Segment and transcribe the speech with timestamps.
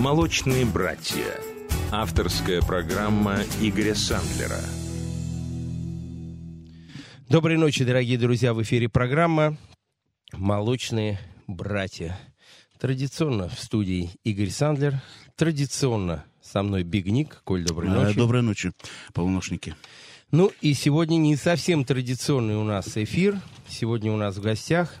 [0.00, 1.38] «Молочные братья».
[1.92, 4.58] Авторская программа Игоря Сандлера.
[7.28, 8.54] Доброй ночи, дорогие друзья.
[8.54, 9.58] В эфире программа
[10.32, 12.18] «Молочные братья».
[12.78, 15.02] Традиционно в студии Игорь Сандлер.
[15.36, 17.42] Традиционно со мной Биг Ник.
[17.44, 18.16] Коль, доброй А, ночи.
[18.16, 18.72] Доброй ночи,
[19.12, 19.76] полуношники.
[20.30, 23.38] Ну и сегодня не совсем традиционный у нас эфир.
[23.68, 24.94] Сегодня у нас в гостях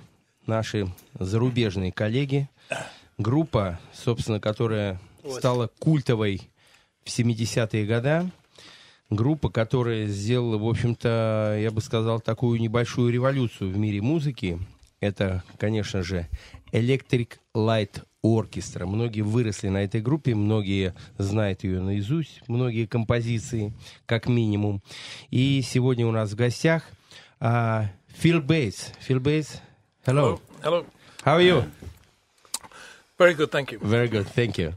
[0.44, 2.50] наши зарубежные коллеги.
[3.20, 4.98] Группа, собственно, которая
[5.28, 6.40] стала культовой
[7.04, 8.30] в 70-е годы.
[9.10, 14.58] Группа, которая сделала, в общем-то, я бы сказал, такую небольшую революцию в мире музыки.
[15.00, 16.28] Это, конечно же,
[16.72, 18.86] Electric Light Orchestra.
[18.86, 23.74] Многие выросли на этой группе, многие знают ее наизусть, многие композиции,
[24.06, 24.82] как минимум.
[25.28, 26.84] И сегодня у нас в гостях
[27.38, 28.92] Фил Бейтс.
[29.00, 29.56] Фил Бейтс,
[30.06, 30.40] hello.
[30.62, 30.86] Hello.
[31.22, 31.64] How are you?
[33.20, 33.78] Very good, thank you.
[33.80, 34.72] Very good, thank you.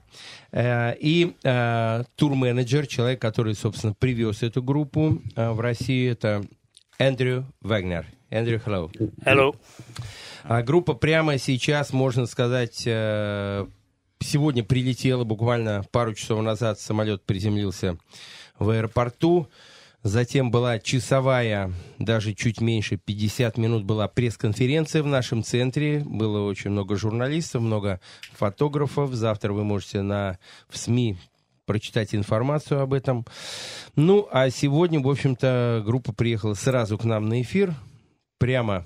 [0.51, 6.43] Э, И э, тур-менеджер, человек, который, собственно, привез эту группу э, в Россию, это
[6.97, 8.05] Эндрю Вагнер.
[8.29, 8.91] Эндрю, hello.
[9.23, 9.55] Hello.
[10.43, 17.97] А группа прямо сейчас, можно сказать, сегодня прилетела, буквально пару часов назад самолет приземлился
[18.59, 19.47] в аэропорту.
[20.03, 26.03] Затем была часовая, даже чуть меньше, 50 минут была пресс-конференция в нашем центре.
[26.05, 28.01] Было очень много журналистов, много
[28.33, 29.13] фотографов.
[29.13, 31.17] Завтра вы можете на, в СМИ
[31.65, 33.25] прочитать информацию об этом.
[33.95, 37.73] Ну, а сегодня, в общем-то, группа приехала сразу к нам на эфир,
[38.39, 38.85] прямо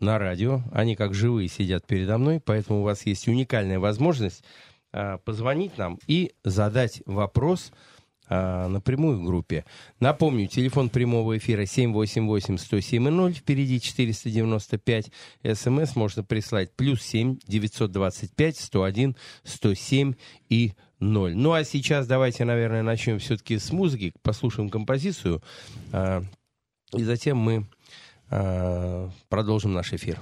[0.00, 0.62] на радио.
[0.72, 4.42] Они как живые сидят передо мной, поэтому у вас есть уникальная возможность
[4.92, 7.70] а, позвонить нам и задать вопрос
[8.32, 9.64] а, напрямую в группе.
[9.98, 15.10] Напомню, телефон прямого эфира 788-107-0, впереди 495.
[15.52, 20.14] СМС можно прислать плюс 7 925 101 107
[20.48, 21.34] и 0.
[21.34, 25.42] Ну а сейчас давайте, наверное, начнем все-таки с музыки, послушаем композицию,
[25.92, 26.22] а,
[26.96, 27.66] и затем мы
[28.30, 30.20] а, продолжим наш эфир.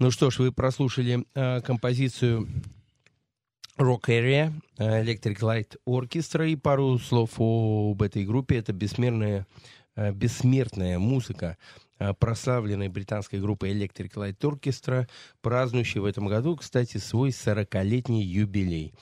[0.00, 2.48] Ну что ж, вы прослушали э, композицию
[3.76, 8.56] Rock Area, э, Electric Light Orchestra и пару слов об этой группе.
[8.56, 9.46] Это бессмертная,
[9.96, 11.58] э, бессмертная музыка
[11.98, 15.06] э, прославленной британской группы Electric Light Orchestra,
[15.42, 18.94] празднующей в этом году, кстати, свой 40-летний юбилей.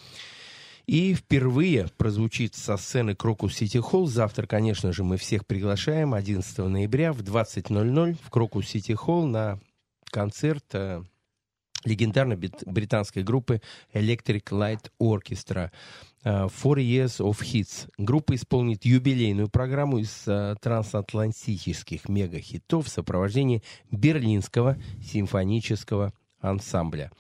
[0.88, 4.08] И впервые прозвучит со сцены Крокус Сити Холл.
[4.08, 9.60] Завтра, конечно же, мы всех приглашаем 11 ноября в 20.00 в Крокус Сити Холл на
[10.08, 11.02] концерт э,
[11.84, 13.60] легендарной британской группы
[13.92, 15.70] Electric Light Orchestra.
[16.24, 17.90] э, Four Years of Hits.
[17.98, 27.10] Группа исполнит юбилейную программу из э, трансатлантических мега-хитов в сопровождении берлинского симфонического ансамбля.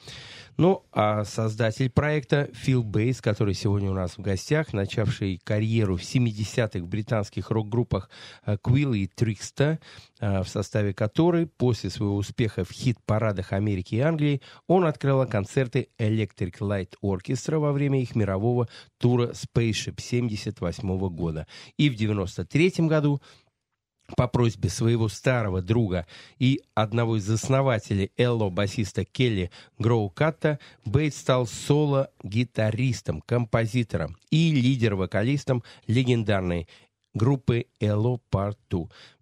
[0.58, 6.00] Ну, а создатель проекта Фил Бейс, который сегодня у нас в гостях, начавший карьеру в
[6.00, 8.10] 70-х в британских рок-группах
[8.44, 9.78] э, Quill и Трикста,
[10.18, 15.90] э, в составе которой после своего успеха в хит-парадах Америки и Англии он открыл концерты
[15.96, 18.68] Electric Light Orchestra во время их мирового
[18.98, 21.46] тура Spaceship 78 года.
[21.76, 23.22] И в 93 году
[24.16, 26.06] по просьбе своего старого друга
[26.38, 36.68] и одного из основателей Элло, басиста Келли Гроукатта, Бейтс стал соло-гитаристом, композитором и лидер-вокалистом легендарной
[37.14, 38.54] группы Элло 2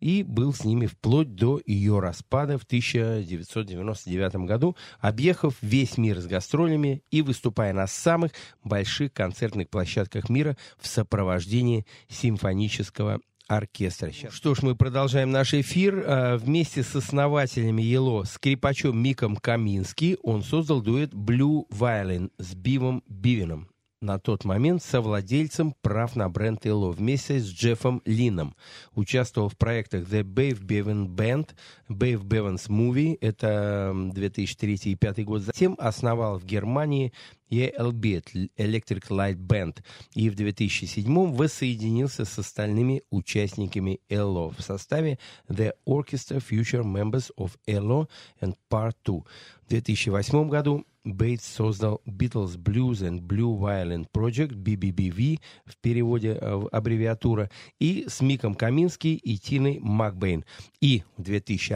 [0.00, 6.26] и был с ними вплоть до ее распада в 1999 году, объехав весь мир с
[6.26, 8.32] гастролями и выступая на самых
[8.62, 14.12] больших концертных площадках мира в сопровождении симфонического оркестра.
[14.30, 16.04] Что ж, мы продолжаем наш эфир.
[16.06, 23.02] А, Вместе с основателями ЕЛО, скрипачом Миком Камински, он создал дуэт Blue Violin с Бивом
[23.08, 23.68] Бивином.
[24.02, 28.54] На тот момент совладельцем прав на бренд ЕЛО вместе с Джеффом Лином.
[28.94, 31.48] Участвовал в проектах The Bave Bevan Band,
[31.88, 35.42] Bave Bevan's Movie, это м, 2003 и 2005 год.
[35.42, 37.12] Затем основал в Германии
[37.50, 38.22] ELB,
[38.56, 39.82] Electric Light Band,
[40.14, 45.18] и в 2007 воссоединился с остальными участниками ELO в составе
[45.48, 48.08] The Orchestra Future Members of ELO
[48.40, 49.24] and Part 2.
[49.64, 56.62] В 2008 году Бейтс создал Beatles Blues and Blue Violin Project, BBBV в переводе э,
[56.72, 57.48] аббревиатура,
[57.78, 60.44] и с Миком Камински и Тиной Макбейн.
[60.80, 61.75] И в 2011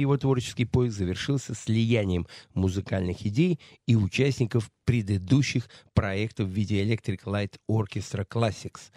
[0.00, 7.54] его творческий поиск завершился слиянием музыкальных идей и участников предыдущих проектов в виде Electric Light
[7.70, 8.90] Orchestra Classics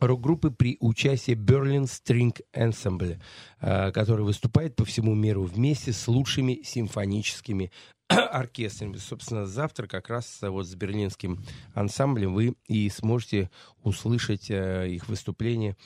[0.00, 3.20] рок-группы при участии Berlin String Ensemble,
[3.60, 7.70] э, который выступает по всему миру вместе с лучшими симфоническими
[8.08, 8.96] оркестрами.
[8.96, 11.44] Собственно, завтра как раз вот с берлинским
[11.74, 13.50] ансамблем вы и сможете
[13.82, 15.76] услышать э, их выступление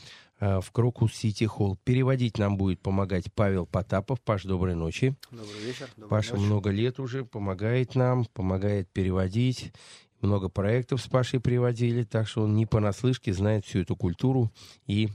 [0.60, 1.78] в Крокус Сити Холл.
[1.84, 4.20] Переводить нам будет помогать Павел Потапов.
[4.20, 5.16] Паш, доброй ночи.
[5.30, 5.88] Добрый вечер.
[5.96, 6.44] доброй Паша ночи.
[6.44, 9.72] много лет уже помогает нам, помогает переводить.
[10.20, 14.50] Много проектов с Пашей приводили, так что он не понаслышке знает всю эту культуру
[14.86, 15.08] и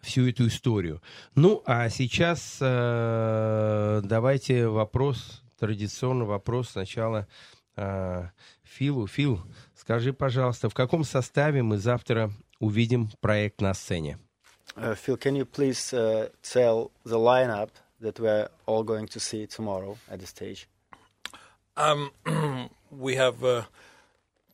[0.00, 1.00] всю эту историю.
[1.34, 7.26] Ну, а сейчас э, давайте вопрос, традиционный вопрос сначала
[7.76, 8.28] э,
[8.64, 9.06] Филу.
[9.06, 9.40] Фил,
[9.74, 12.30] скажи, пожалуйста, в каком составе мы завтра
[12.61, 14.17] увидим проект на сцене?
[14.75, 19.47] Uh, Phil, can you please uh, tell the lineup that we're all going to see
[19.47, 20.67] tomorrow at the stage?
[21.75, 22.11] Um,
[22.91, 23.63] we have uh,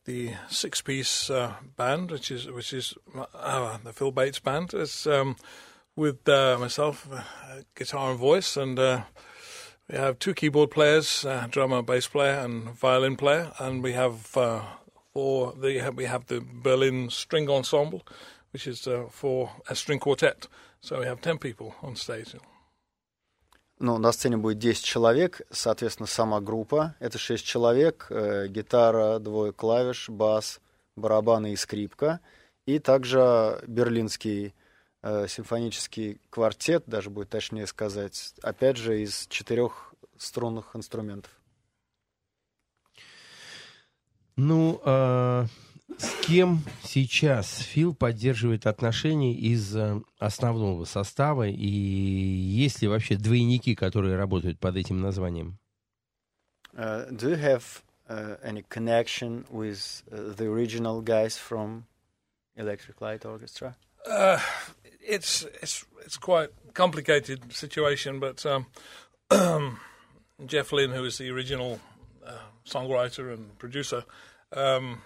[0.06, 4.74] the six-piece uh, band, which is which is uh, the Phil Bates band.
[4.74, 5.36] It's um,
[5.96, 7.22] with uh, myself, uh,
[7.76, 9.02] guitar and voice, and uh,
[9.90, 14.36] we have two keyboard players, uh, drummer, bass player, and violin player, and we have
[15.19, 15.53] four.
[15.63, 18.03] The, we have the Berlin String Ensemble,
[18.53, 20.49] which is uh, for a string quartet.
[20.81, 22.37] So we have ten people on stage.
[23.81, 26.97] Ну, на сцене будет 10 человек, соответственно, сама группа.
[26.99, 30.61] Это 6 человек, э, гитара, двое клавиш, бас,
[30.97, 32.19] барабаны и скрипка.
[32.67, 34.53] И также берлинский
[35.03, 41.31] э, симфонический квартет, даже будет точнее сказать, опять же, из четырех струнных инструментов.
[44.39, 45.47] Ну, а
[45.99, 51.49] с кем сейчас Фил поддерживает отношения из э, основного состава?
[51.49, 55.59] И есть ли вообще двойники, которые работают под этим названием?
[56.73, 61.87] Uh, do you have uh, any connection with uh, the original guys from
[62.55, 63.75] Electric Light Orchestra?
[64.07, 64.39] Uh,
[65.01, 69.81] it's it's it's quite complicated situation, but um,
[70.47, 71.81] Jeff Lynne, who is the original
[72.25, 74.05] uh, songwriter and producer,
[74.53, 75.03] um,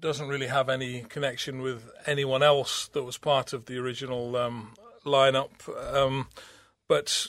[0.00, 4.74] doesn't really have any connection with anyone else that was part of the original um,
[5.04, 5.50] lineup.
[5.94, 6.28] Um,
[6.88, 7.28] but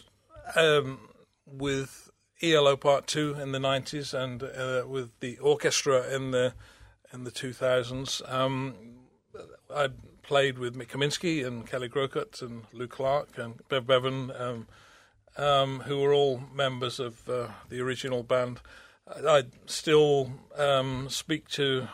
[0.55, 1.09] um,
[1.45, 6.53] with ELO Part Two in the nineties and uh, with the orchestra in the
[7.13, 8.21] in the two thousands.
[8.27, 8.75] Um,
[9.73, 9.89] I
[10.23, 14.67] played with Mick Kaminsky and Kelly Grokut and Lou Clark and Bev Bevan, um,
[15.37, 18.59] um, who were all members of uh, the original band.
[19.07, 21.87] I, still um, speak to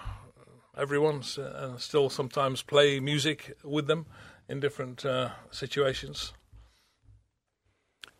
[0.78, 4.06] everyone and still sometimes play music with them
[4.50, 6.34] in different uh, situations.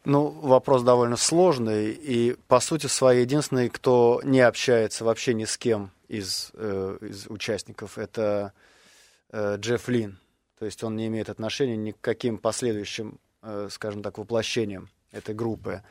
[0.06, 5.58] Ну, вопрос довольно сложный, и по сути своей единственный, кто не общается вообще ни с
[5.58, 8.52] кем из, э, из участников, это
[9.32, 10.20] э, Джефф Лин.
[10.60, 15.34] То есть он не имеет отношения ни к каким последующим, э, скажем так, воплощениям этой
[15.34, 15.84] группы.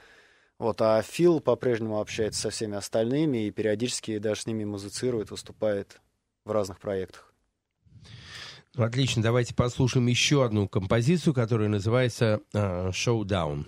[0.62, 6.00] Вот, а Фил по-прежнему общается со всеми остальными и периодически даже с ними музицирует, выступает
[6.44, 7.34] в разных проектах.
[8.76, 13.66] Отлично, давайте послушаем еще одну композицию, которая называется э, «Showdown».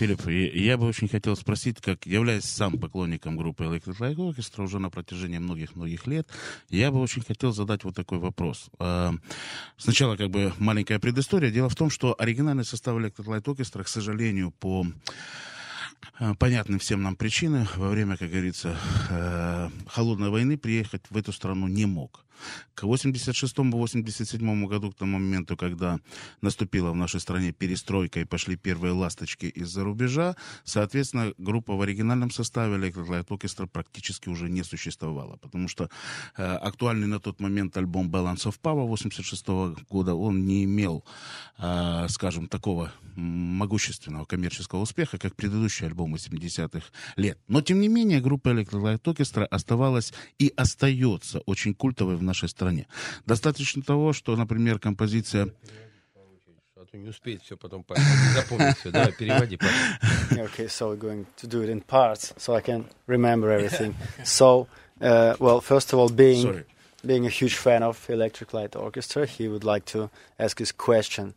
[0.00, 4.78] Филипп, я бы очень хотел спросить, как являясь сам поклонником группы Electric Light Orchestra уже
[4.78, 6.26] на протяжении многих-многих лет,
[6.70, 8.70] я бы очень хотел задать вот такой вопрос.
[8.78, 9.12] А,
[9.76, 11.50] Сначала как бы маленькая предыстория.
[11.50, 14.86] Дело в том, что оригинальный состав Electric Light Orchestra, к сожалению, по
[16.18, 18.78] э, понятным всем нам причинам, во время, как говорится,
[19.10, 22.24] э, холодной войны приехать в эту страну не мог.
[22.74, 25.98] К 86-87 году, к тому моменту, когда
[26.40, 32.30] наступила в нашей стране перестройка и пошли первые ласточки из-за рубежа, соответственно, группа в оригинальном
[32.30, 35.88] составе Electric Orchestra практически уже не существовала, потому что
[36.36, 39.46] э, актуальный на тот момент альбом Balance of Power 86
[39.90, 41.04] года, он не имел,
[41.58, 47.38] э, скажем, такого могущественного коммерческого успеха, как предыдущие альбомы 70-х лет.
[47.48, 52.48] Но, тем не менее, группа Electric Light Orchestra оставалась и остается очень культовой в нашей
[52.48, 52.86] стране.
[53.26, 55.48] Достаточно того, что, например, композиция
[56.76, 57.94] А то не успеет все потом по-
[58.34, 58.90] запомнить все.
[58.90, 59.98] Давай, переводи, пожалуйста.
[60.46, 63.94] Okay, so we're going to do it in parts so I can remember everything.
[64.24, 64.66] So,
[65.00, 66.64] uh, well, first of all, being Sorry.
[67.04, 71.34] being a huge fan of Electric Light Orchestra, he would like to ask his question.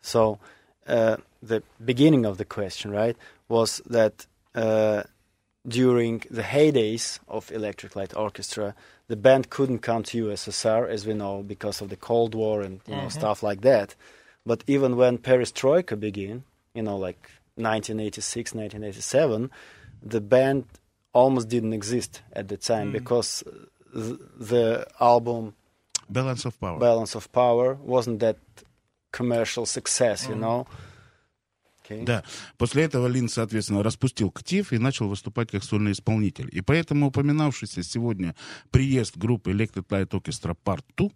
[0.00, 0.38] So,
[0.86, 3.16] uh, the beginning of the question, right,
[3.48, 5.02] was that uh,
[5.66, 8.74] during the heydays of Electric Light Orchestra,
[9.08, 12.80] the band couldn't come to USSR, as we know, because of the Cold War and
[12.86, 13.08] you know mm-hmm.
[13.20, 13.94] stuff like that.
[14.46, 19.50] But even when Perestroika began, you know, like 1986, 1987,
[20.02, 20.64] the band
[21.12, 22.92] almost didn't exist at the time mm.
[22.92, 23.42] because
[23.94, 25.54] th- the album
[26.08, 26.78] Balance of Power.
[26.78, 28.36] Balance of Power wasn't that
[29.12, 30.40] commercial success, you mm.
[30.40, 30.66] know.
[31.84, 32.04] Okay.
[32.04, 32.24] Да.
[32.56, 36.48] После этого Лин, соответственно, распустил КТИФ и начал выступать как сольный исполнитель.
[36.50, 38.34] И поэтому упоминавшийся сегодня
[38.70, 41.10] приезд группы Electric Light Orchestra Part 2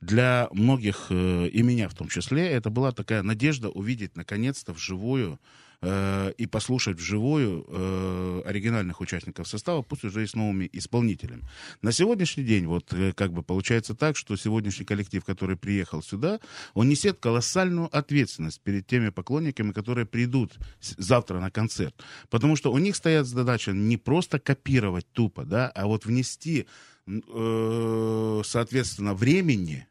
[0.00, 5.40] для многих, э, и меня в том числе, это была такая надежда увидеть наконец-то вживую
[5.82, 11.42] и послушать вживую э, оригинальных участников состава, пусть уже и с новыми исполнителями.
[11.82, 16.40] На сегодняшний день, вот э, как бы получается так, что сегодняшний коллектив, который приехал сюда,
[16.74, 21.94] он несет колоссальную ответственность перед теми поклонниками, которые придут завтра на концерт.
[22.30, 26.66] Потому что у них стоят задача не просто копировать тупо, да, а вот внести,
[27.06, 29.86] э, соответственно, времени,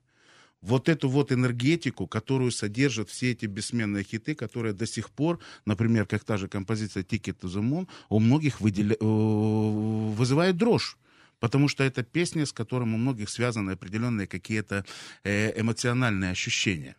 [0.66, 6.06] вот эту вот энергетику, которую содержат все эти бессменные хиты, которые до сих пор, например,
[6.06, 10.98] как та же композиция Ticket to the Moon, у многих выделя- э, вызывает дрожь.
[11.40, 14.86] Потому что это песня, с которым у многих связаны определенные какие-то
[15.24, 16.96] э, эмоциональные ощущения.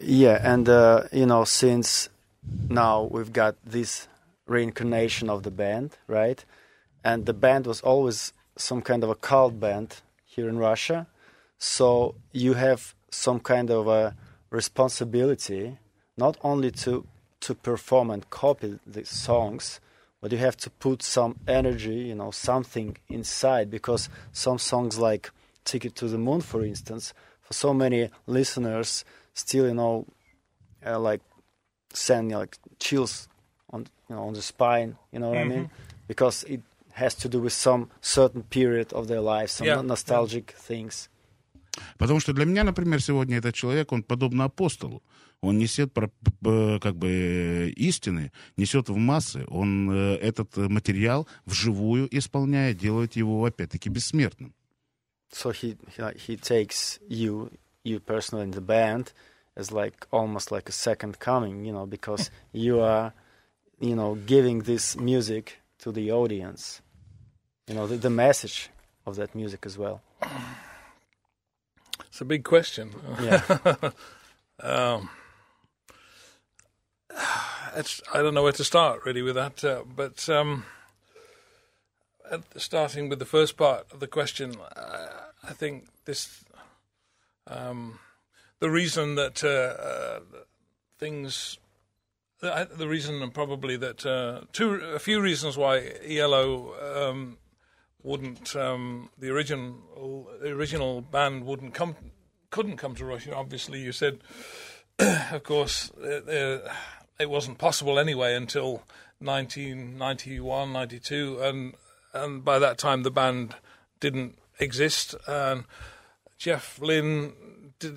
[0.00, 2.08] Yeah, and uh, you know, since
[2.70, 4.06] now we've got this
[4.46, 6.44] reincarnation of the band, right?
[7.04, 11.06] And the band was always some kind of a cult band here in Russia.
[11.58, 14.14] So you have some kind of a
[14.50, 15.78] responsibility
[16.16, 17.06] not only to
[17.40, 19.80] to perform and copy the songs,
[20.20, 25.30] but you have to put some energy, you know, something inside because some songs like
[25.64, 30.06] Ticket to the Moon, for instance, for so many listeners, still, you know,
[30.84, 31.20] uh, like
[31.92, 33.28] send you know, like chills
[33.70, 34.96] on you know on the spine.
[35.12, 35.70] You know what I mean?
[36.08, 40.50] Because it has to do with some certain period of their life, some Yeah, nostalgic
[40.52, 41.08] things.
[41.98, 45.02] Потому что для меня, например, сегодня этот человек, он подобно апостолу.
[45.40, 49.44] Он несет как бы э, истины, несет в массы.
[49.48, 54.52] Он э, этот э, материал вживую исполняет, делает его, опять-таки, бессмертным.
[55.30, 55.76] So he
[56.26, 57.50] he takes you
[57.84, 59.12] you personally in the band
[59.56, 63.12] as like almost like a second coming, you know, because you are,
[63.80, 66.80] you know, giving this music to the audience.
[67.66, 68.70] You know, the, the message
[69.04, 70.00] of that music as well.
[72.18, 72.90] It's a big question.
[73.22, 73.42] Yeah.
[74.60, 75.08] Um,
[77.76, 80.64] it's, I don't know where to start really with that, uh, but um,
[82.28, 85.06] at, starting with the first part of the question, uh,
[85.44, 86.42] I think this
[87.46, 88.00] um,
[88.58, 90.20] the reason that uh, uh,
[90.98, 91.58] things.
[92.40, 97.38] The, the reason, probably that uh, two, a few reasons why ELO um,
[98.08, 101.94] wouldn't um, the original the original band wouldn't come
[102.50, 103.36] couldn't come to Russia.
[103.36, 104.20] Obviously, you said,
[104.98, 106.60] of course, uh,
[107.20, 108.82] it wasn't possible anyway until
[109.18, 111.74] 1991, 92, and
[112.14, 113.54] and by that time the band
[114.00, 115.64] didn't exist, and
[116.38, 117.34] Jeff Lynne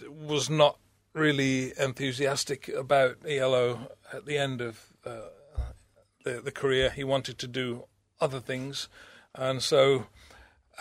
[0.10, 0.78] was not
[1.14, 5.30] really enthusiastic about ELO at the end of uh,
[6.24, 6.90] the, the career.
[6.90, 7.86] He wanted to do
[8.20, 8.90] other things,
[9.36, 10.08] and so,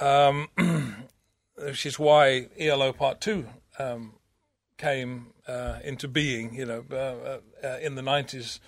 [0.00, 0.48] um,
[1.56, 3.46] which is why ELO Part Two
[3.78, 4.14] um,
[4.78, 6.54] came uh, into being.
[6.54, 8.60] You know, uh, uh, in the nineties,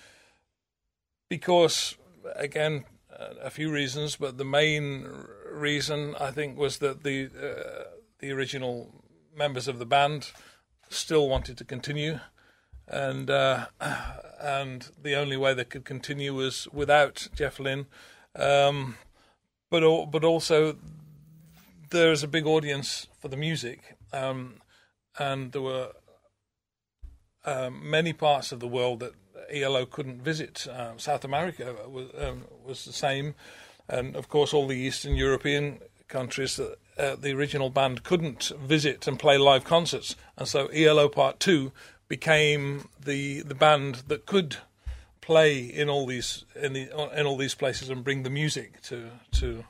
[1.29, 1.95] because
[2.35, 2.85] again
[3.19, 5.07] uh, a few reasons, but the main
[5.51, 7.83] reason I think was that the uh,
[8.19, 8.89] the original
[9.35, 10.31] members of the band
[10.89, 12.19] still wanted to continue,
[12.87, 13.67] and uh,
[14.41, 17.87] and the only way they could continue was without Jeff Lynne,
[18.35, 18.97] um,
[19.73, 20.75] but but also
[21.89, 24.61] there is a big audience for the music, um,
[25.17, 25.89] and there were
[27.43, 29.13] um, many parts of the world that
[29.51, 30.67] ELO couldn't visit.
[30.67, 33.33] Uh, South America was um, was the same,
[33.89, 39.07] and of course all the Eastern European countries that uh, the original band couldn't visit
[39.07, 41.71] and play live concerts, and so ELO Part Two
[42.07, 44.57] became the the band that could
[45.22, 49.10] play in all these in the in all these places and bring the music to
[49.32, 49.64] to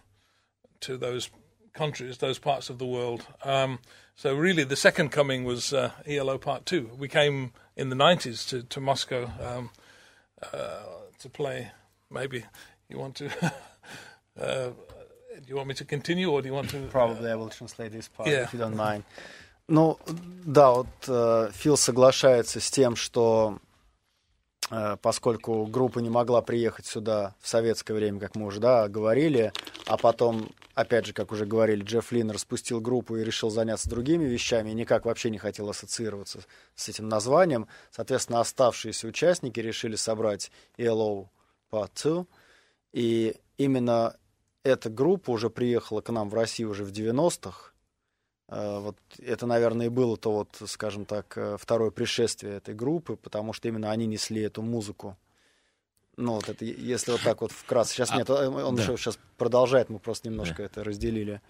[0.81, 1.31] to those
[1.73, 3.27] countries, those parts of the world.
[3.45, 3.79] Um,
[4.17, 6.91] so really, the second coming was uh, ELO Part Two.
[6.99, 9.71] We came in the '90s to to Moscow um,
[10.43, 10.83] uh,
[11.21, 11.71] to play.
[12.11, 12.45] Maybe
[12.89, 13.31] you want to.
[14.41, 14.71] uh,
[15.41, 16.87] do you want me to continue, or do you want to?
[16.91, 18.43] Probably I will translate this part, Yeah.
[18.45, 19.05] if you don't mind.
[19.71, 19.99] Ну,
[20.47, 23.72] да, вот э, Фил соглашается с тем, что э,
[25.02, 29.52] поскольку группа не могла приехать сюда в советское время, как мы уже да, говорили,
[29.86, 34.26] а потом, опять же, как уже говорили, Джефф Лин распустил группу и решил заняться другими
[34.26, 36.40] вещами, и никак вообще не хотел ассоциироваться
[36.76, 37.68] с этим названием.
[37.92, 41.28] Соответственно, оставшиеся участники решили собрать ELO
[41.72, 42.26] Part 2,
[42.94, 44.16] и именно
[44.64, 47.73] эта группа уже приехала к нам в Россию уже в 90-х.
[48.54, 53.16] Э, Вот это, наверное, и было то вот, скажем так, э, второе пришествие этой группы,
[53.16, 55.18] потому что именно они несли эту музыку.
[56.18, 57.94] Ну, вот это, если вот так вот вкратце.
[57.94, 58.84] Сейчас А, нет, он да.
[58.84, 61.42] еще сейчас продолжает, мы просто немножко это разделили.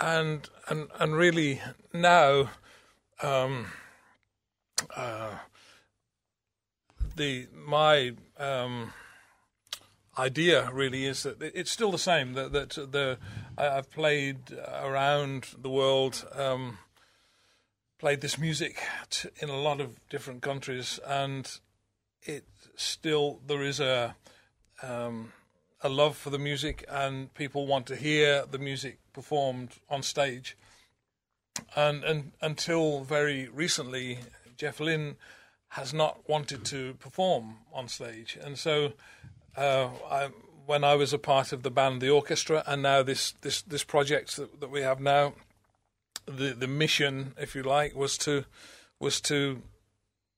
[0.00, 1.60] and and and really
[1.92, 2.48] now
[3.20, 3.66] um
[4.96, 5.36] uh
[7.16, 8.92] the my um
[10.18, 13.18] idea really is that it's still the same that that the
[13.56, 14.38] I've played
[14.82, 16.78] around the world um
[17.98, 18.82] played this music
[19.40, 21.60] in a lot of different countries and
[22.22, 22.44] it
[22.76, 24.16] still there is a
[24.82, 25.32] um,
[25.80, 30.56] a love for the music and people want to hear the music performed on stage.
[31.76, 34.18] And, and until very recently,
[34.56, 35.16] Jeff Lynne
[35.68, 38.38] has not wanted to perform on stage.
[38.42, 38.92] And so
[39.58, 40.28] uh, I,
[40.66, 43.84] when I was a part of the band, the orchestra, and now this, this, this
[43.84, 45.34] project that, that we have now,
[46.26, 48.44] the, the mission, if you like, was to
[49.00, 49.62] was to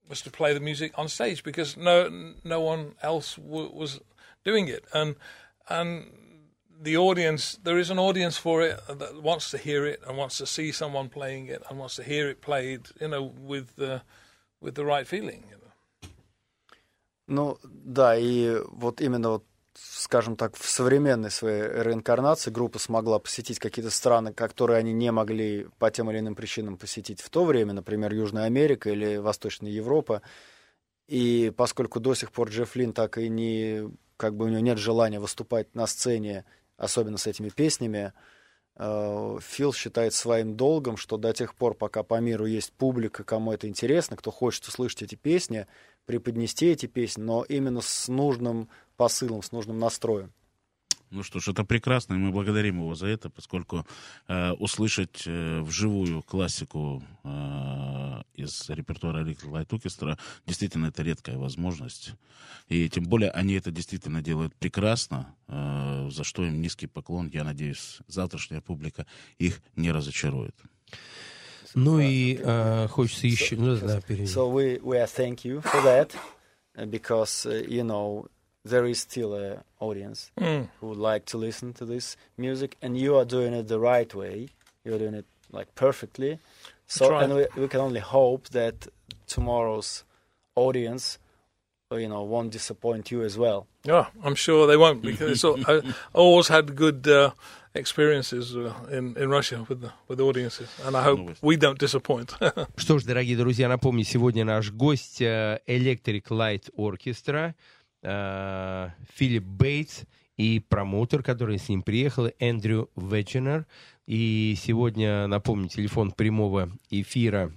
[0.09, 4.01] was to play the music on stage because no no one else w- was
[4.45, 5.15] doing it and
[5.69, 6.11] and
[6.83, 10.37] the audience there is an audience for it that wants to hear it and wants
[10.39, 14.03] to see someone playing it and wants to hear it played you know with the
[14.61, 15.60] with the right feeling you know.
[17.31, 23.61] Ну, да, и вот именно вот, скажем так, в современной своей реинкарнации группа смогла посетить
[23.61, 27.73] какие-то страны, которые они не могли по тем или иным причинам посетить в то время,
[27.73, 30.23] например, Южная Америка или Восточная Европа.
[31.07, 34.79] И поскольку до сих пор Джефф Лин так и не, как бы у него нет
[34.79, 36.45] желания выступать на сцене,
[36.79, 38.13] особенно с этими песнями,
[38.75, 43.53] э, Фил считает своим долгом, что до тех пор, пока по миру есть публика, кому
[43.53, 45.69] это интересно, кто хочет услышать эти песни,
[46.11, 50.33] преподнести эти песни, но именно с нужным посылом, с нужным настроем.
[51.11, 53.87] Ну что ж, это прекрасно, и мы благодарим его за это, поскольку
[54.27, 62.15] э, услышать э, вживую классику э, из репертуара Light Orchestra действительно это редкая возможность.
[62.69, 67.31] И тем более они это действительно делают прекрасно, э, за что им низкий поклон.
[67.33, 69.07] Я надеюсь, завтрашняя публика
[69.39, 70.57] их не разочарует.
[71.74, 73.56] Ну и э, хочется еще...
[73.58, 74.32] Ну да, перейди.
[74.32, 76.16] So we, we are thank you for that,
[76.78, 78.28] uh, because, uh, you know,
[78.64, 80.70] there is still a audience Mm.
[80.80, 84.14] who would like to listen to this music, and you are doing it the right
[84.16, 84.48] way.
[84.84, 86.40] You're doing it like perfectly.
[86.88, 87.24] So, Try.
[87.24, 88.88] and we, we can only hope that
[89.28, 90.04] tomorrow's
[90.56, 91.20] audience,
[91.92, 93.68] uh, you know, won't disappoint you as well.
[93.85, 95.81] Yeah, I'm sure they won't because it's all, I
[96.13, 97.31] always had good uh,
[97.75, 101.79] experiences uh, in in Russia with the with the audiences, and I hope we don't
[101.79, 102.35] disappoint.
[102.77, 107.55] Что ж, дорогие друзья, напомню, сегодня наш гость э, Electric Light Orchestra,
[108.03, 110.03] э, Филипп Бейтс
[110.37, 113.67] и промоутер, который с ним приехал, Эндрю Веченер.
[114.07, 117.53] И сегодня, напомню, телефон прямого эфира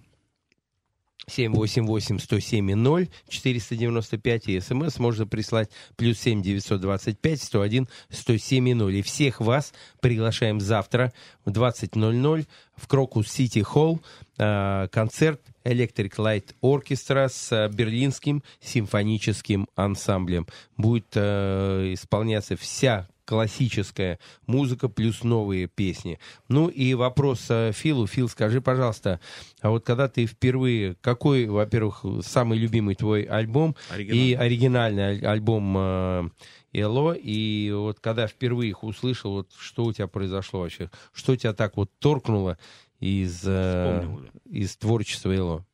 [1.27, 8.95] 788-107-0, 495, и смс можно прислать плюс 7 925 101 107 0.
[8.95, 11.13] И всех вас приглашаем завтра
[11.45, 14.01] в 20.00 в Крокус Сити Холл
[14.37, 20.47] э, концерт Electric Light Orchestra с э, берлинским симфоническим ансамблем.
[20.77, 26.19] Будет э, исполняться вся классическая музыка плюс новые песни.
[26.49, 28.05] Ну и вопрос э, Филу.
[28.05, 29.19] Фил, скажи, пожалуйста,
[29.59, 35.75] а вот когда ты впервые, какой, во-первых, самый любимый твой альбом и оригинальный аль- альбом
[35.75, 36.29] э,
[36.73, 40.91] Эло, и вот когда впервые их услышал, вот что у тебя произошло вообще?
[41.11, 42.59] Что тебя так вот торкнуло
[42.99, 44.59] из, э, Вспомнил, да.
[44.59, 45.65] из творчества Эло?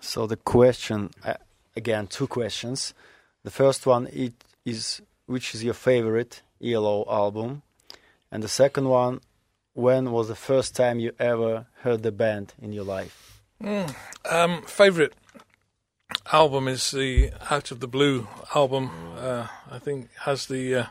[0.00, 1.36] So the question, uh,
[1.76, 2.94] again, two questions.
[3.44, 4.32] The first one it
[4.64, 7.62] is which is your favorite ELO album,
[8.30, 9.20] and the second one,
[9.74, 13.42] when was the first time you ever heard the band in your life?
[14.30, 15.14] Um, favorite
[16.32, 18.90] album is the Out of the Blue album.
[19.16, 20.74] Uh, I think has the.
[20.74, 20.86] Uh,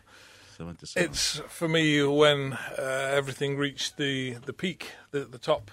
[0.96, 5.72] it's for me when uh, everything reached the the peak, the the top,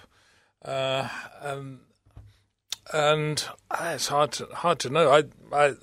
[0.65, 1.07] uh,
[1.41, 1.79] and
[2.91, 5.11] and uh, it's hard to hard to know.
[5.11, 5.23] I
[5.55, 5.75] I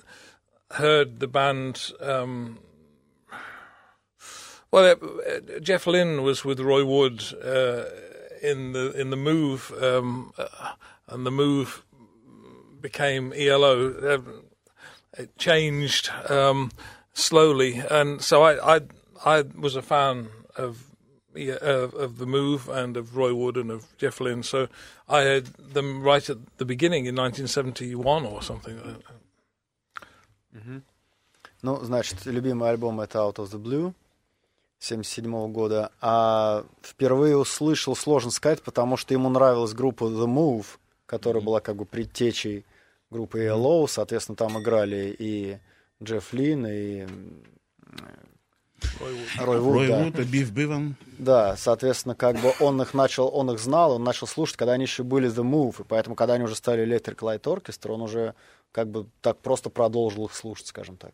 [0.71, 1.91] heard the band.
[2.01, 2.59] Um,
[4.72, 7.84] well, uh, Jeff Lynne was with Roy Wood uh,
[8.42, 10.72] in the in the move, um, uh,
[11.08, 11.84] and the move
[12.80, 13.92] became ELO.
[13.92, 14.18] Uh,
[15.18, 16.70] it changed um,
[17.12, 18.80] slowly, and so I, I
[19.24, 20.84] I was a fan of
[21.34, 24.42] yeah, of, of the move and of Roy Wood and of Jeff Lynne.
[24.42, 24.68] So
[25.06, 29.02] I heard them right at the beginning in 1971 or something.
[31.64, 33.94] Ну, значит, любимый альбом это Out of the Blue
[34.79, 35.91] 77 года.
[36.01, 40.65] А впервые услышал, сложно сказать, потому что ему нравилась группа The Move,
[41.05, 42.65] которая была как бы предтечей
[43.09, 43.87] группы ELO.
[43.87, 45.57] Соответственно, там играли и
[46.01, 47.07] Джефф Лин, и
[49.39, 49.73] Рой Вуд.
[49.75, 50.03] Рой да.
[50.03, 50.95] Вуд и Бев Биван.
[51.17, 54.83] Да, соответственно, как бы он их начал, он их знал, он начал слушать, когда они
[54.83, 58.35] еще были The Move, и поэтому, когда они уже стали Electric Light Orchestra, он уже
[58.71, 61.13] как бы так просто продолжил их слушать, скажем так.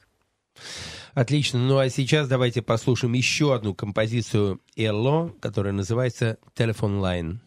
[1.13, 1.59] Отлично.
[1.59, 7.41] Ну а сейчас давайте послушаем еще одну композицию ELO, которая называется «Telephone Line».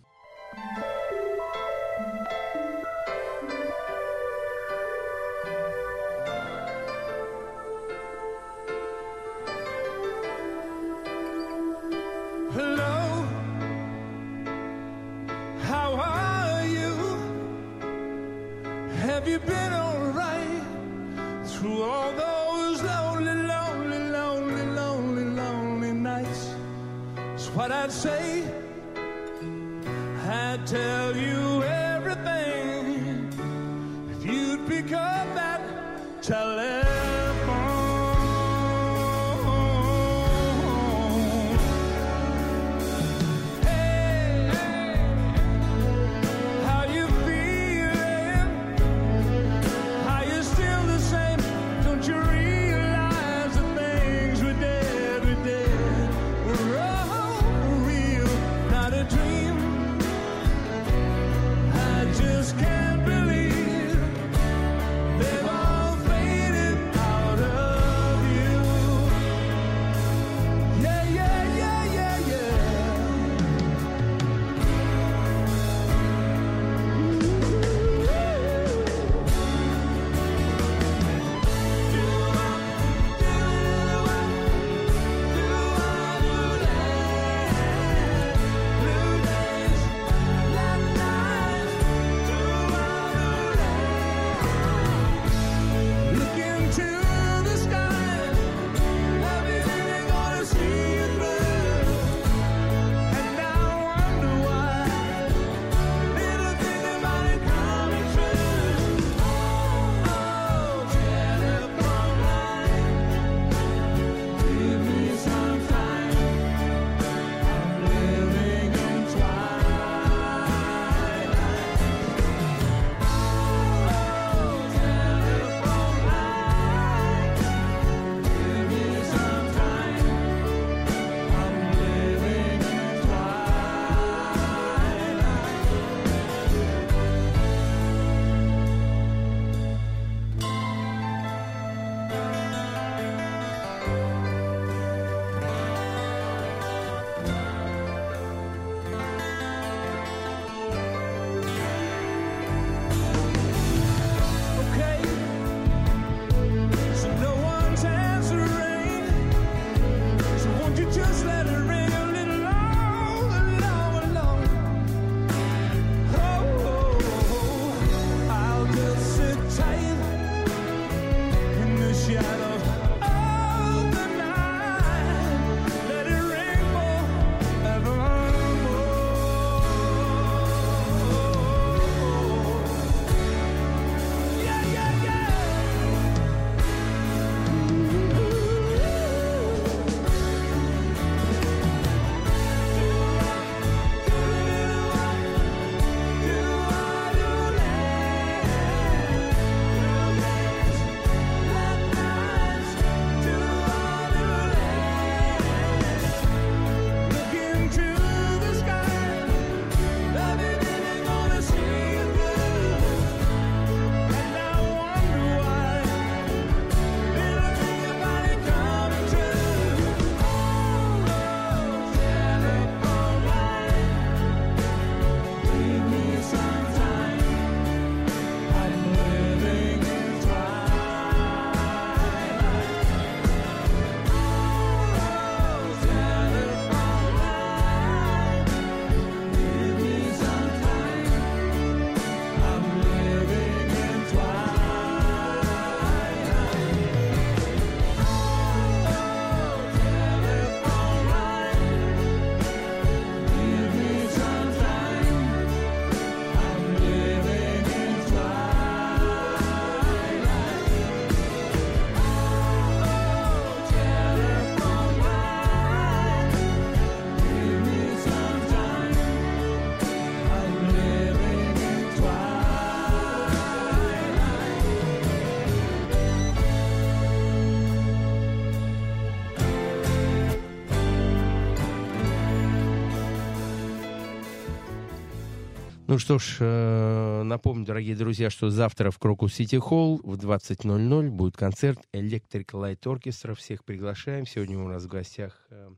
[285.89, 291.11] Ну что ж, э, напомню, дорогие друзья, что завтра в Крокус Сити Холл в 20.00
[291.11, 293.37] будет концерт Electric Light Orchestra.
[293.37, 294.27] Всех приглашаем.
[294.27, 295.71] Сегодня у нас в гостях э,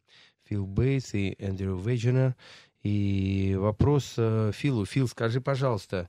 [0.45, 2.37] Фил Бейтс и Эндрю Вейджинер.
[2.83, 4.87] И вопрос э, Филу.
[4.87, 6.09] Фил, скажи, пожалуйста,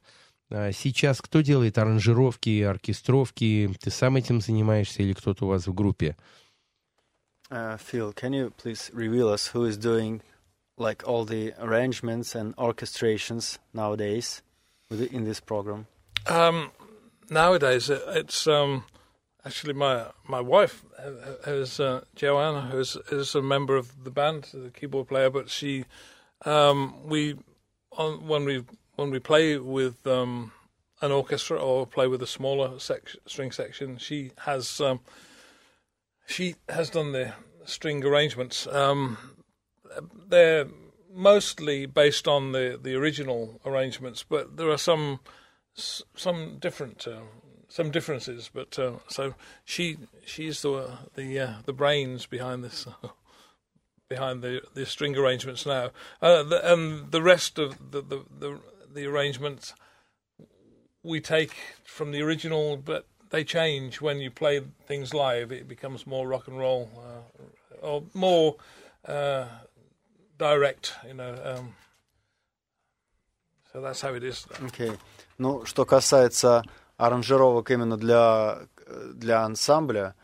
[0.50, 3.70] сейчас кто делает аранжировки, оркестровки?
[3.82, 6.16] Ты сам этим занимаешься или кто-то у вас в группе?
[7.52, 7.78] Uh,
[8.14, 10.22] can you please reveal us who is doing
[10.80, 14.42] like all the arrangements and orchestrations nowadays
[14.90, 15.88] in this program?
[16.28, 16.72] Um,
[17.30, 18.86] nowadays, it's um,
[19.46, 24.50] actually my my wife, uh, is uh, Joanna, who's is a member of the band,
[24.54, 25.30] the keyboard player.
[25.30, 25.86] But she,
[26.46, 27.36] um, we,
[27.92, 28.64] on, when we
[28.96, 30.52] when we play with um,
[31.02, 35.00] an orchestra or play with a smaller sec- string section, she has um,
[36.26, 37.34] she has done the
[37.66, 38.68] string arrangements.
[38.68, 39.18] Um,
[40.28, 40.68] they're
[41.14, 45.20] mostly based on the, the original arrangements, but there are some
[45.74, 47.22] some different uh,
[47.68, 48.50] some differences.
[48.54, 49.36] But uh, so
[49.66, 52.88] she she's the the uh, the brains behind this.
[54.10, 58.60] behind the, the string arrangements now, uh, the, and the rest of the, the the
[58.92, 59.76] the arrangements
[61.04, 65.52] we take from the original, but they change when you play things live.
[65.52, 68.56] It becomes more rock and roll, uh, or more
[69.06, 69.46] uh,
[70.40, 71.36] direct, you know.
[71.44, 71.74] Um,
[73.72, 74.48] so that's how it is.
[74.66, 74.92] Окей.
[75.38, 76.64] Ну, что касается
[76.98, 78.60] аранжировок именно для,
[79.14, 80.16] для ансамбля,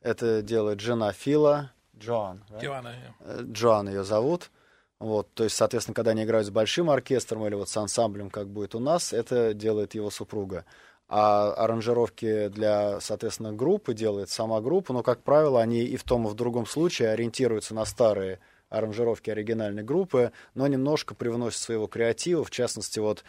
[0.00, 2.44] это делает жена Фила, Джоан.
[2.50, 2.62] right?
[2.62, 3.12] Joanna, yeah.
[3.20, 4.50] Э, Джоан ее зовут.
[4.98, 8.48] Вот, то есть, соответственно, когда они играют с большим оркестром или вот с ансамблем, как
[8.48, 10.64] будет у нас, это делает его супруга.
[11.08, 16.28] А аранжировки для, соответственно, группы делает сама группа, но, как правило, они и в том,
[16.28, 18.38] и в другом случае ориентируются на старые
[18.72, 23.24] аранжировки оригинальной группы, но немножко привносят своего креатива, в частности, вот,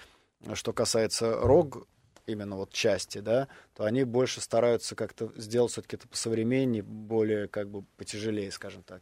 [0.54, 1.88] что касается рок,
[2.26, 7.70] именно вот части, да, то они больше стараются как-то сделать все-таки это посовременнее, более как
[7.70, 9.02] бы потяжелее, скажем так.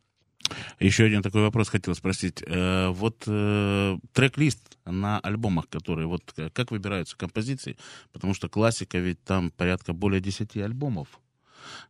[0.81, 2.43] Еще один такой вопрос хотел спросить.
[2.47, 7.77] Э, вот э, трек-лист на альбомах, которые вот э, как выбираются композиции?
[8.13, 11.09] Потому что классика ведь там порядка более 10 альбомов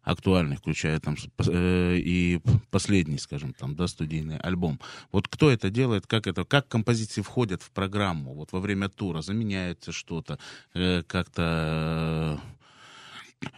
[0.03, 2.40] актуальных, включая там э, и
[2.70, 4.80] последний, скажем, там, да, студийный альбом.
[5.12, 9.22] Вот кто это делает, как это, как композиции входят в программу, вот во время тура,
[9.22, 10.38] заменяется что-то,
[10.74, 12.40] э, как-то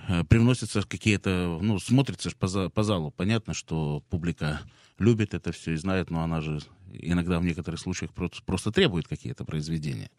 [0.09, 4.61] э, привносятся какие-то, ну, смотрится по, по залу, понятно, что публика
[4.99, 6.61] любит это все и знает, но она же
[6.92, 10.10] иногда в некоторых случаях просто, просто требует какие-то произведения.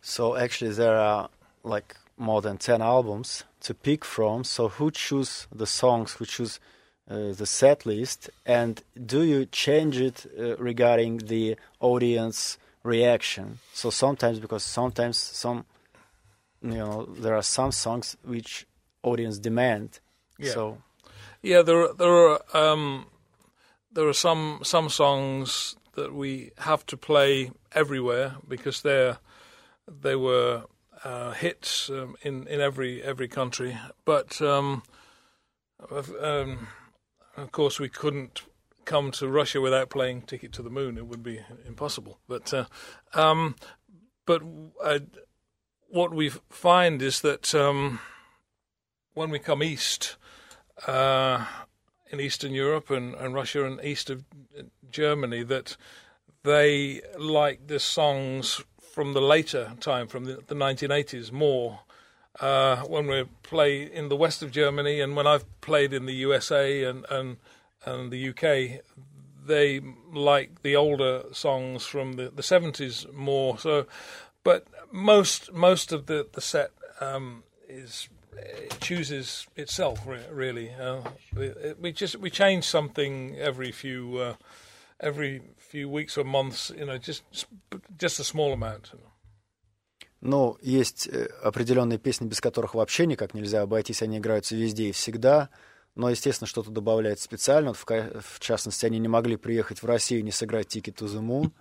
[0.00, 1.28] So actually, there are
[1.64, 4.44] like more than ten albums to pick from.
[4.44, 6.14] So who choose the songs?
[6.18, 6.60] Who choose
[7.08, 8.30] uh, the set list?
[8.46, 13.58] And do you change it uh, regarding the audience reaction?
[13.72, 15.64] So sometimes, because sometimes some,
[16.62, 18.66] you know, there are some songs which
[19.02, 20.00] audience demand.
[20.38, 20.52] Yeah.
[20.52, 20.78] So
[21.42, 23.06] Yeah, there are, there are um,
[23.93, 29.17] there are some some songs that we have to play everywhere because they're
[29.87, 30.63] they were
[31.03, 33.77] uh, hits um, in in every every country.
[34.05, 34.83] But um,
[35.89, 36.67] of, um,
[37.37, 38.43] of course, we couldn't
[38.85, 42.19] come to Russia without playing "Ticket to the Moon." It would be impossible.
[42.27, 42.65] But uh,
[43.13, 43.55] um,
[44.25, 44.41] but
[44.83, 44.99] uh,
[45.89, 47.99] what we find is that um,
[49.13, 50.17] when we come east
[50.87, 51.45] uh,
[52.13, 54.23] in Eastern Europe and, and Russia and east of
[54.91, 55.75] Germany that
[56.43, 58.61] they like the songs
[58.93, 61.79] from the later time, from the, the 1980s, more.
[62.39, 66.13] Uh, when we play in the west of Germany and when I've played in the
[66.13, 67.37] USA and, and,
[67.83, 68.83] and the UK,
[69.45, 73.57] they like the older songs from the, the 70s more.
[73.57, 73.87] So,
[74.43, 78.07] but most most of the the set um, is
[78.37, 80.71] it chooses itself re- really.
[80.73, 81.01] Uh,
[81.35, 84.33] we, we just we change something every few uh,
[84.99, 86.71] every few weeks or months.
[86.77, 87.23] You know, just
[87.97, 88.91] just a small amount.
[90.25, 94.91] Ну, есть э, определенные песни, без которых вообще никак нельзя обойтись, они играются везде и
[94.93, 95.49] всегда.
[95.95, 97.73] Но, естественно, что-то добавляет специально.
[97.73, 101.21] В, в частности, они не могли приехать в Россию и не сыграть Ticket to the
[101.21, 101.51] Moon.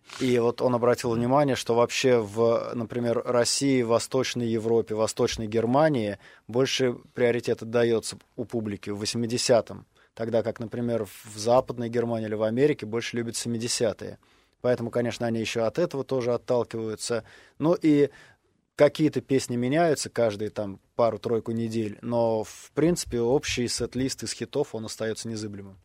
[0.20, 6.18] И вот он обратил внимание, что вообще в, например, России, Восточной Европе, Восточной Германии
[6.48, 12.42] больше приоритет отдается у публики в 80-м, тогда как, например, в Западной Германии или в
[12.42, 14.18] Америке больше любят 70-е.
[14.62, 17.22] Поэтому, конечно, они еще от этого тоже отталкиваются.
[17.58, 18.10] Ну и
[18.76, 24.84] какие-то песни меняются каждые там пару-тройку недель, но, в принципе, общий сет-лист из хитов, он
[24.84, 25.78] остается незыблемым.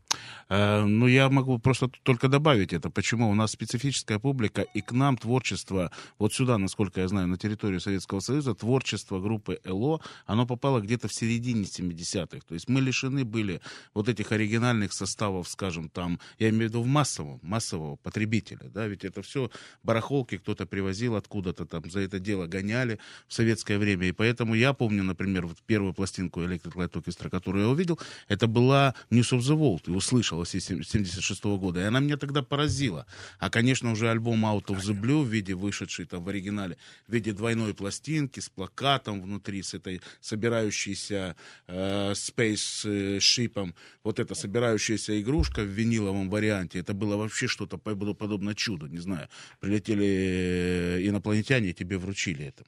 [0.50, 2.90] Э, Ну, я могу просто только добавить это.
[2.90, 3.30] Почему?
[3.30, 7.80] У нас специфическая публика, и к нам творчество, вот сюда, насколько я знаю, на территорию
[7.80, 12.40] Советского Союза, творчество группы ЭЛО, оно попало где-то в середине 70-х.
[12.48, 13.62] То есть мы лишены были
[13.94, 18.88] вот этих оригинальных составов, скажем, там, я имею в виду в массовом, массового потребителя, да,
[18.88, 19.50] ведь это все
[19.84, 24.74] барахолки кто-то привозил откуда-то там, за это дело гоняли в советское время, и поэтому я
[24.74, 29.40] помню, например, вот первую пластинку Electric Light Orchestra, которую я увидел, это была News of
[29.40, 33.06] the World, и услышал с 76 года, и она меня тогда поразила.
[33.40, 36.78] А, конечно, уже альбом Out of the Blue в виде вышедший там в оригинале,
[37.08, 41.36] в виде двойной пластинки с плакатом внутри, с этой собирающейся
[41.68, 48.56] э, Space шипом, вот эта собирающаяся игрушка в виниловом варианте, это было вообще что-то подобно
[48.56, 49.28] чуду, не знаю.
[49.60, 52.64] Прилетели э, инопланетяне и тебе вручили это.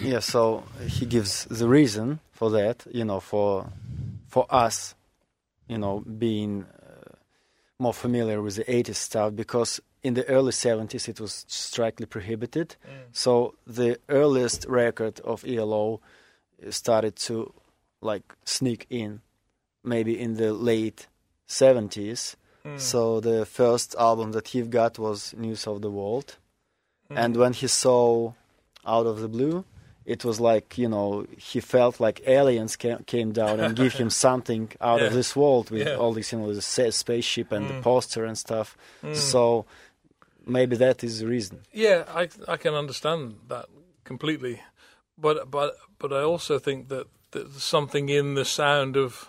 [0.00, 3.64] Yeah, so he gives the reason for that, you know, for
[4.28, 4.94] for us,
[5.68, 7.12] you know, being uh,
[7.78, 12.76] more familiar with the 80s stuff because in the early 70s it was strictly prohibited.
[12.84, 12.90] Mm.
[13.12, 16.00] So the earliest record of ELO
[16.70, 17.52] started to
[18.00, 19.20] like sneak in
[19.84, 21.06] maybe in the late
[21.48, 22.36] 70s.
[22.64, 22.80] Mm.
[22.80, 26.36] So the first album that he got was News of the World.
[27.10, 27.18] Mm.
[27.18, 28.32] And when he saw
[28.86, 29.64] Out of the Blue,
[30.14, 34.10] it was like, you know, he felt like aliens came, came down and give him
[34.26, 36.00] something out of this world with Yeah.
[36.00, 38.68] all this you know, the spaceship and the poster and stuff.
[39.12, 39.64] So
[40.46, 41.56] maybe that is the reason.
[41.72, 43.66] Yeah, I I can understand that
[44.04, 44.54] completely,
[45.24, 49.28] but but but I also think that there's something in the sound of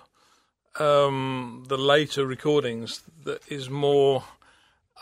[0.79, 4.23] um, the later recordings that is more.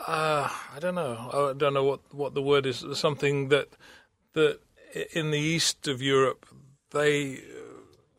[0.06, 1.14] Uh, I don't know.
[1.32, 2.84] I don't know what, what the word is.
[2.94, 3.68] Something that
[4.32, 4.58] that
[5.12, 6.46] in the east of Europe
[6.90, 7.40] they uh,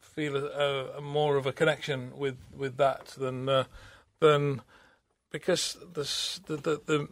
[0.01, 3.63] feel a, a more of a connection with, with that than uh,
[4.19, 4.61] than
[5.31, 6.03] because the,
[6.47, 7.07] the, the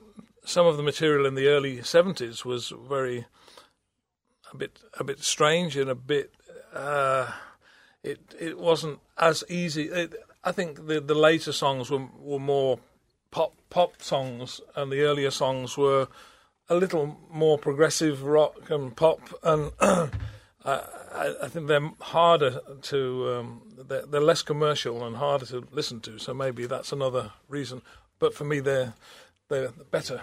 [0.46, 3.26] some of the material in the early seventies was very
[4.52, 6.34] a bit a bit strange and a bit
[6.74, 7.32] uh,
[8.04, 9.84] it it wasn't as easy.
[9.84, 12.80] It, I think the the later songs were were more
[13.32, 16.08] pop pop songs, and the earlier songs were
[16.69, 20.09] a little more progressive rock and pop, and I,
[20.65, 26.01] I I think they're harder to um, they're, they're less commercial and harder to listen
[26.01, 26.19] to.
[26.19, 27.83] So maybe that's another reason.
[28.19, 28.95] But for me, they're
[29.49, 30.21] they're better.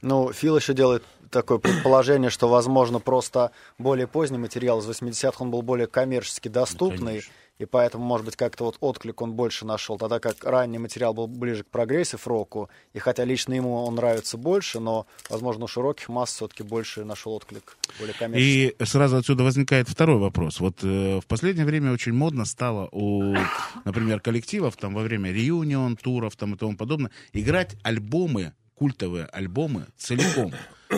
[0.00, 1.02] Ну, Фил еще делает
[1.33, 7.21] такое предположение, что, возможно, просто более поздний материал из 80-х, он был более коммерчески доступный,
[7.21, 7.31] конечно.
[7.59, 11.27] и поэтому, может быть, как-то вот отклик он больше нашел, тогда как ранний материал был
[11.27, 16.33] ближе к прогрессив-року, и хотя лично ему он нравится больше, но, возможно, у широких масс
[16.33, 18.75] все-таки больше нашел отклик, более коммерческий.
[18.79, 20.59] И сразу отсюда возникает второй вопрос.
[20.59, 23.35] Вот э, в последнее время очень модно стало у,
[23.83, 29.87] например, коллективов там во время реюнион, туров там и тому подобное играть альбомы, культовые альбомы
[29.97, 30.53] целиком.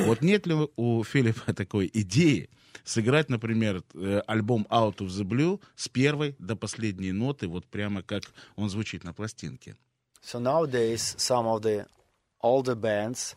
[0.06, 2.50] Вот нет ли у Филиппа такой идеи
[2.84, 8.02] сыграть, например, э, альбом Out of the Blue с первой до последней ноты, вот прямо
[8.02, 8.24] как
[8.56, 9.76] он звучит на пластинке?
[10.22, 11.88] So nowadays, some of the
[12.41, 13.36] older bands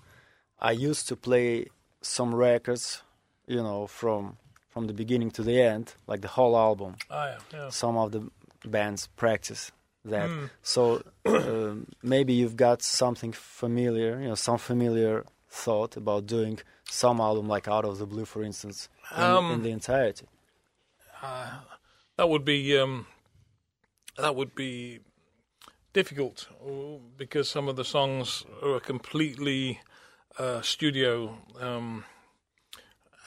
[0.58, 1.68] are used to play
[2.00, 3.02] some records,
[3.46, 4.36] you know, from
[4.72, 6.96] from the beginning to the end, like the whole album.
[7.10, 7.68] Ah, yeah, yeah.
[7.70, 8.30] Some of the
[8.64, 9.72] bands practice
[10.04, 10.30] that.
[10.62, 16.58] So um, maybe you've got something familiar, you know, some familiar thought about doing
[16.90, 20.26] some album like Out of the Blue, for instance, in, in Um, the entirety.
[22.16, 23.06] that would be um,
[24.16, 25.00] that would be
[25.92, 29.80] difficult uh, because some of the songs are completely
[30.38, 31.38] uh, studio.
[31.60, 32.04] Um,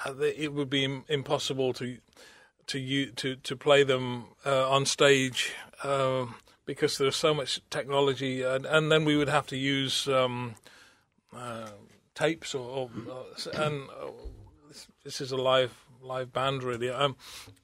[0.06, 1.98] uh, it would be impossible to
[2.68, 5.54] to you to to play them uh, on stage
[5.84, 10.56] um because there's so much technology, and, and then we would have to use um,
[11.36, 11.72] uh,
[12.16, 12.90] tapes or, or
[13.54, 13.88] and
[15.04, 16.90] this is a live live band really.
[16.90, 17.16] Um,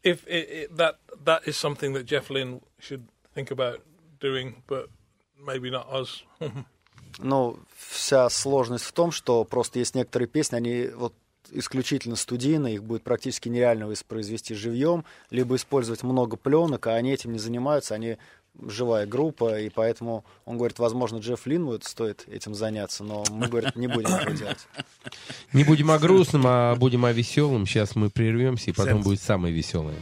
[0.03, 3.81] if it, it, that that is something that Jeff Lynne should think about
[4.19, 4.89] doing, but
[5.45, 6.23] maybe not us.
[7.19, 11.13] Ну, вся сложность в том, что просто есть некоторые песни, они вот
[11.51, 17.31] исключительно студийные, их будет практически нереально воспроизвести живьем, либо использовать много пленок, а они этим
[17.31, 18.17] не занимаются, они
[18.67, 23.75] живая группа, и поэтому он говорит, возможно, Джефф Линвуд стоит этим заняться, но мы, говорит,
[23.75, 24.67] не будем этого делать.
[25.53, 27.65] Не будем о грустном, а будем о веселом.
[27.65, 29.95] Сейчас мы прервемся, и потом будет самое веселое.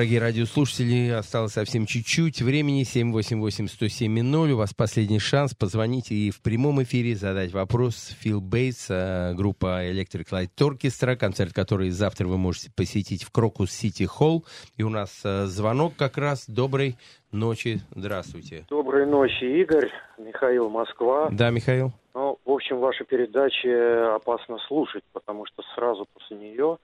[0.00, 2.84] Дорогие радиослушатели, осталось совсем чуть-чуть времени.
[2.84, 4.52] 788-107-0.
[4.52, 8.16] У вас последний шанс позвонить и в прямом эфире задать вопрос.
[8.20, 13.72] Фил Бейтс, э, группа Electric Light Orchestra, концерт, который завтра вы можете посетить в Крокус
[13.72, 14.46] Сити Холл.
[14.78, 16.48] И у нас э, звонок как раз.
[16.48, 16.96] Доброй
[17.30, 17.80] ночи.
[17.94, 18.64] Здравствуйте.
[18.70, 19.90] Доброй ночи, Игорь.
[20.16, 21.28] Михаил, Москва.
[21.30, 21.92] Да, Михаил?
[22.14, 26.78] Ну, в общем, ваши передачи опасно слушать, потому что сразу после нее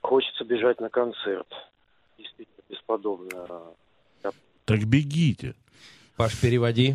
[0.00, 1.48] хочется бежать на концерт.
[2.18, 3.72] Действительно бесподобно.
[4.24, 4.32] Я
[4.64, 5.54] Так бегите.
[6.16, 6.94] Паш, переводи.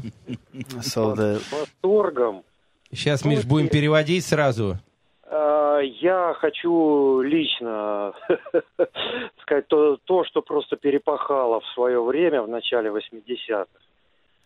[0.81, 2.43] С восторгом.
[2.91, 4.77] Сейчас, Миш, будем переводить сразу.
[5.23, 8.13] А, Я хочу лично
[9.41, 13.67] сказать то, то, что просто перепахало в свое время, в начале 80-х.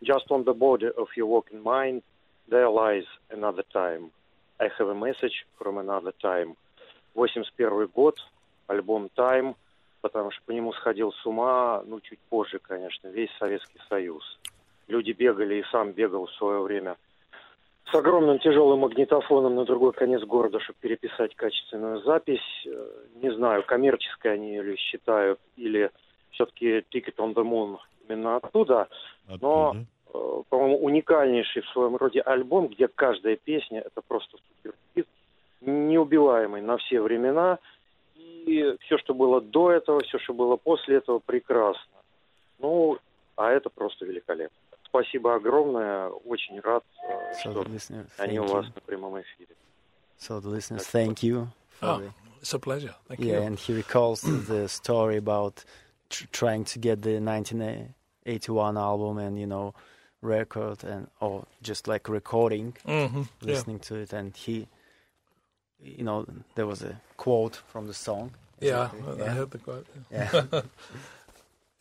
[0.01, 2.03] Just on the border of your walking mind,
[2.49, 4.11] there lies another time.
[4.59, 6.55] I have a message from another time.
[7.15, 8.19] 81 год,
[8.67, 9.55] альбом Time,
[10.05, 14.23] потому что по нему сходил с ума, ну, чуть позже, конечно, весь Советский Союз.
[14.87, 16.95] Люди бегали, и сам бегал в свое время
[17.91, 22.67] с огромным тяжелым магнитофоном на другой конец города, чтобы переписать качественную запись.
[22.67, 25.89] Э, Не знаю, коммерческой они ее считают, или
[26.33, 27.77] все-таки Ticket on the Moon
[28.07, 28.87] именно оттуда.
[29.41, 29.85] Но, Оттуда.
[30.13, 35.07] э, по-моему, уникальнейший в своем роде альбом, где каждая песня это просто суперхит,
[35.61, 37.57] неубиваемый на все времена.
[38.45, 41.81] И все, что было до этого, все, что было после этого, прекрасно.
[42.59, 42.97] Ну,
[43.35, 44.55] а это просто великолепно.
[44.87, 46.09] Спасибо огромное.
[46.09, 47.61] Очень рад, э, so что
[48.17, 48.71] они thank у вас you.
[48.75, 49.55] на прямом эфире.
[50.19, 51.47] So the listeners, thank you.
[51.79, 52.95] for Oh, the- it's a pleasure.
[53.09, 53.47] Thank Yeah, you.
[53.47, 55.65] and he recalls the story about
[56.09, 59.73] tr- trying to get the 1981 album and you know
[60.21, 63.25] record and or just like recording, hmm Yeah.
[63.41, 64.67] listening to it, and he,
[65.81, 68.31] you know, there was a quote from the song.
[68.59, 69.33] Yeah, I yeah.
[69.33, 69.87] heard the quote.
[70.11, 70.61] Yeah.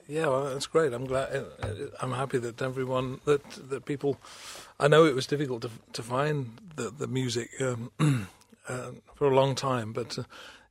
[0.06, 0.92] Yeah, well, that's great.
[0.92, 1.34] I'm glad.
[1.34, 1.68] uh, uh,
[2.02, 4.18] I'm happy that everyone that that people.
[4.78, 7.90] I know it was difficult to to find the the music um,
[8.68, 10.24] uh, for a long time, but uh,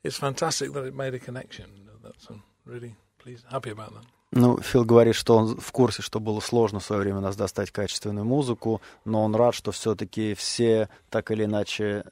[0.03, 1.65] it's fantastic that it made a connection.
[2.03, 4.05] That's I'm really pleased, happy about that.
[4.35, 7.69] Ну, Фил говорит, что он в курсе, что было сложно в свое время нас достать
[7.69, 12.03] качественную музыку, но он рад, что все-таки все так или иначе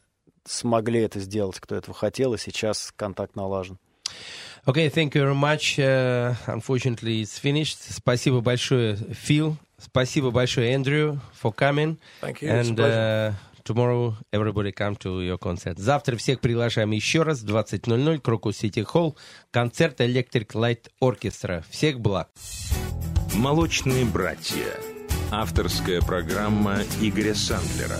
[0.51, 3.77] смогли это сделать, кто этого хотел, и сейчас контакт налажен.
[4.65, 5.79] Okay, thank you very much.
[5.79, 7.77] Uh, unfortunately, it's finished.
[7.89, 9.57] Спасибо большое, Фил.
[9.79, 11.97] Спасибо большое, Эндрю, for coming.
[12.21, 12.49] Thank you.
[12.49, 13.31] It's a And uh,
[13.63, 15.79] tomorrow everybody come to your concert.
[15.79, 19.17] Завтра всех приглашаем еще раз в 20.00, Крокус Сити Холл,
[19.49, 21.63] концерт Electric Light Orchestra.
[21.69, 22.29] Всех благ.
[23.33, 24.77] «Молочные братья».
[25.31, 27.97] Авторская программа Игоря Сандлера.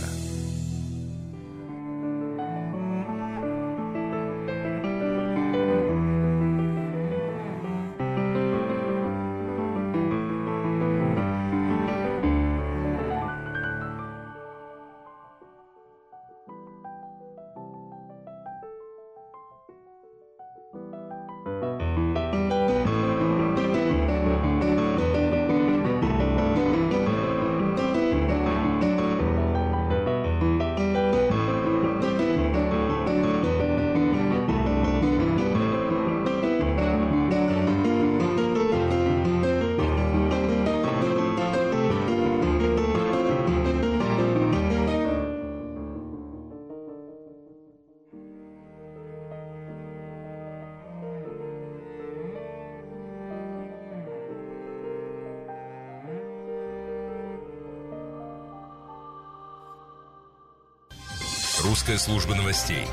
[62.04, 62.88] Служба новостей.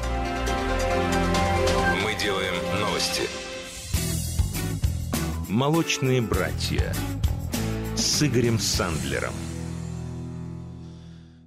[2.04, 3.22] Мы делаем новости.
[5.48, 6.92] «Молочные братья»
[7.96, 9.32] с Игорем Сандлером.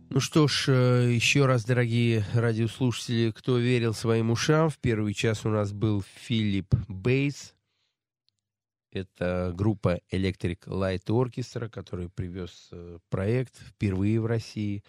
[0.09, 5.45] Ну что ж, э, еще раз, дорогие радиослушатели, кто верил своим ушам, в первый час
[5.45, 7.53] у нас был Филипп Бейс.
[8.91, 14.83] Это группа Electric Light Orchestra, который привез э, проект впервые в России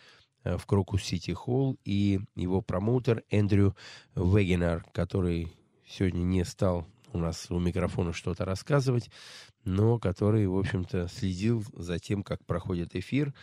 [0.45, 3.77] в Крокус Сити Холл, и его промоутер Эндрю
[4.15, 5.53] Вегенар, который
[5.87, 9.11] сегодня не стал у нас у микрофона что-то рассказывать,
[9.65, 13.35] но который, в общем-то, следил за тем, как проходит эфир.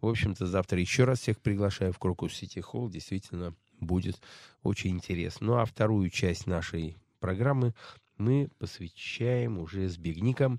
[0.00, 2.88] В общем-то, завтра еще раз всех приглашаю в Крокус Сити Холл.
[2.88, 4.20] Действительно, будет
[4.62, 5.46] очень интересно.
[5.46, 7.74] Ну, а вторую часть нашей программы
[8.18, 10.58] мы посвящаем уже с Биг Ником э,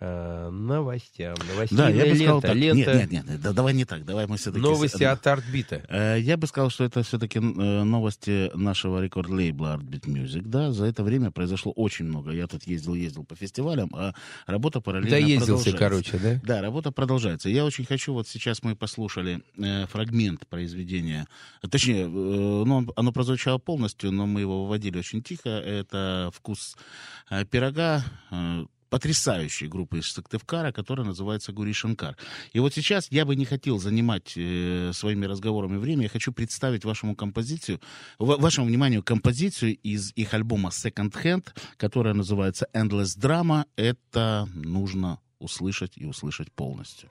[0.00, 1.34] новостям.
[1.52, 2.48] Новостям Да, я бы сказал лента.
[2.48, 2.56] так.
[2.56, 4.62] лента Нет, нет, нет, да, давай не так, давай мы все-таки...
[4.62, 5.82] новости от Artbeat а.
[5.88, 10.42] Э, Я бы сказал, что это все-таки новости нашего рекорд-лейбла Artbeat Music.
[10.44, 12.30] Да, за это время произошло очень много.
[12.32, 14.14] Я тут ездил, ездил по фестивалям, а
[14.46, 15.78] работа параллельно Доездился, продолжается.
[15.78, 16.40] короче, да?
[16.56, 17.48] Да, работа продолжается.
[17.48, 21.26] Я очень хочу, вот сейчас мы послушали э, фрагмент произведения,
[21.62, 25.48] э, точнее, э, ну, он- оно прозвучало полностью, но мы его выводили очень тихо.
[25.50, 26.76] Это «Вкус
[27.30, 32.16] э, пирога», э, потрясающей группы из Сыктывкара, которая называется Гури Шанкар.
[32.52, 36.02] И вот сейчас я бы не хотел занимать э, своими разговорами время.
[36.02, 37.80] Я хочу представить вашему композицию,
[38.18, 43.64] ва- вашему вниманию композицию из их альбома Second Hand, которая называется Endless Drama.
[43.76, 47.10] Это нужно услышать и услышать полностью.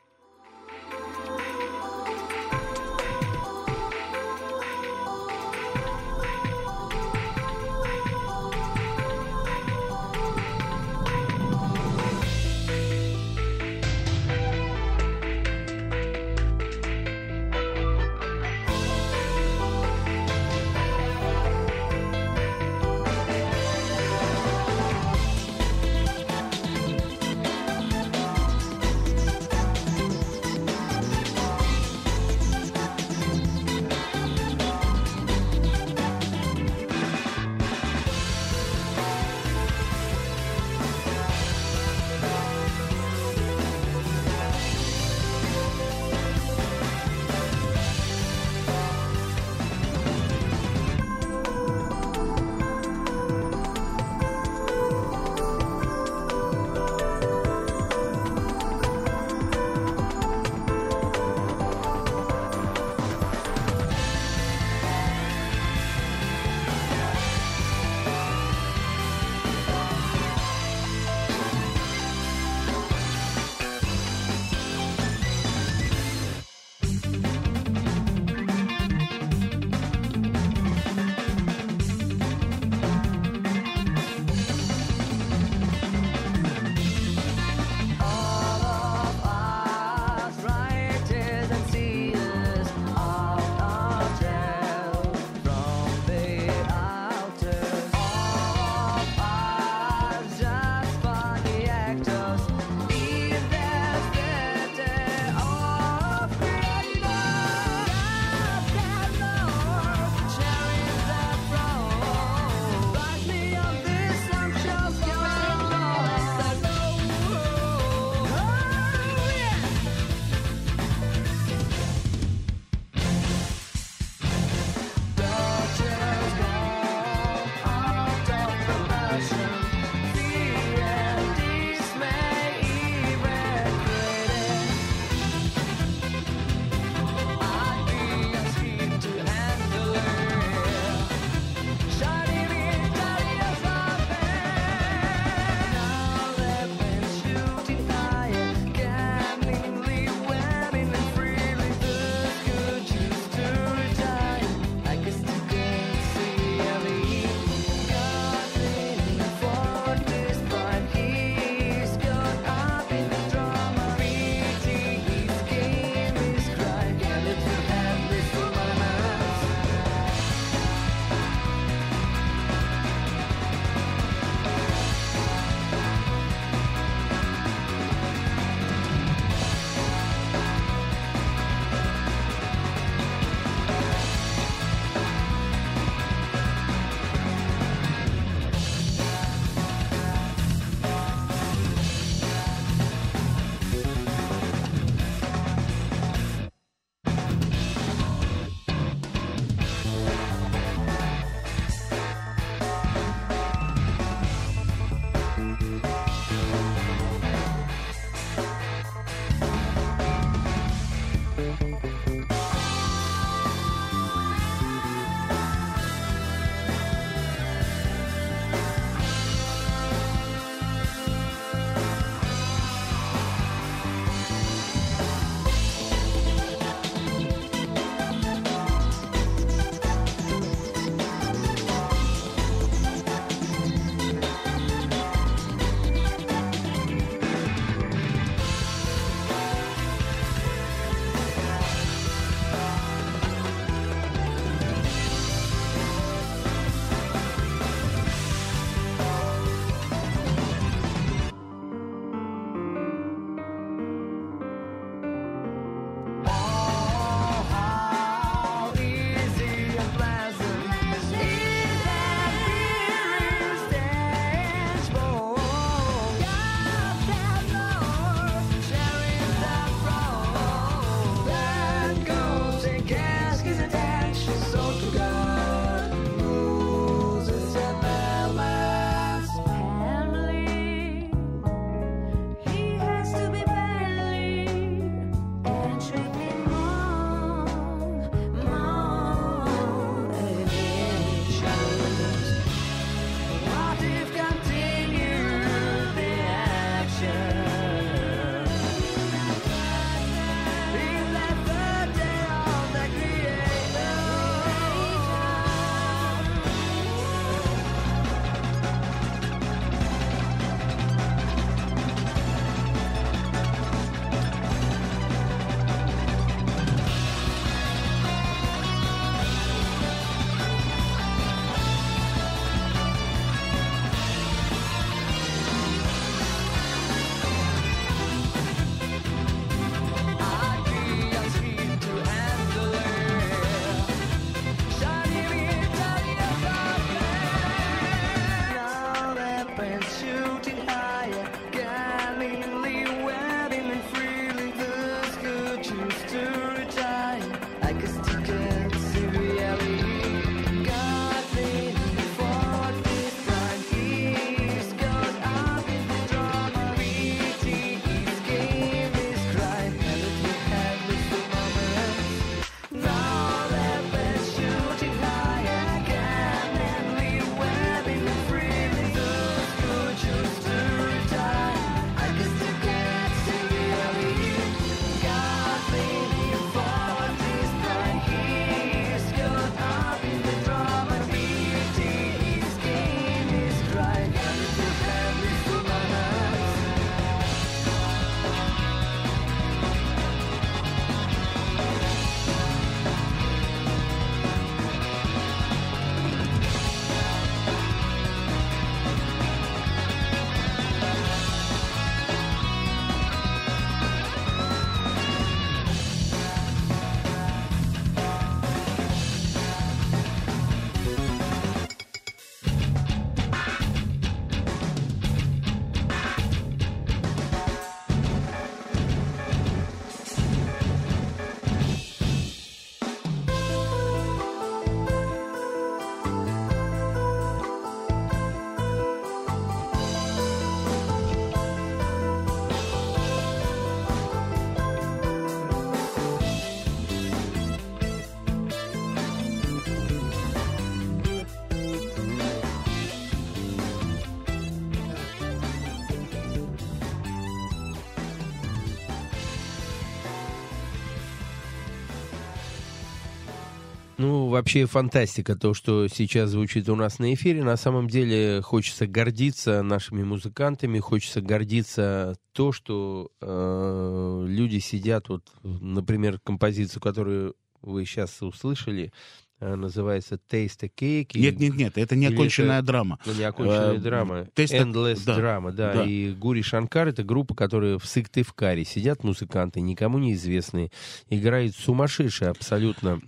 [454.40, 457.44] Вообще фантастика, то, что сейчас звучит у нас на эфире.
[457.44, 465.24] На самом деле хочется гордиться нашими музыкантами, хочется гордиться то, что э, люди сидят, вот,
[465.44, 468.94] например, композицию, которую вы сейчас услышали,
[469.42, 471.20] э, называется Taste a Cake.
[471.20, 473.00] Нет, нет, нет, это не Или оконченная это- драма.
[473.06, 474.20] Ну, неоконченная Э, драма.
[474.36, 475.74] Taste Endless да, драма, да.
[475.74, 475.84] да.
[475.84, 480.72] И Гури Шанкар это группа, которая в Сыктывкаре сидят музыканты, никому неизвестные,
[481.10, 483.02] играет сумасшедший абсолютно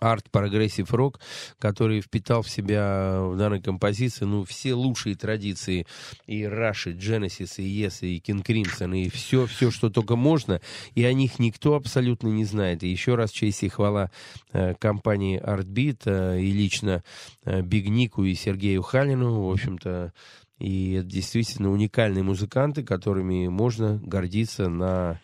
[0.00, 1.20] арт прогрессив рок,
[1.58, 5.86] который впитал в себя в данной композиции, ну, все лучшие традиции
[6.26, 10.60] и Rush, и Genesis, и Yes, и King Crimson, и все, все, что только можно,
[10.94, 12.82] и о них никто абсолютно не знает.
[12.82, 14.10] И еще раз честь и хвала
[14.52, 17.04] э, компании Artbeat э, и лично
[17.44, 20.12] э, Биг Нику и Сергею Халину, в общем-то,
[20.58, 25.18] и это действительно уникальные музыканты, которыми можно гордиться на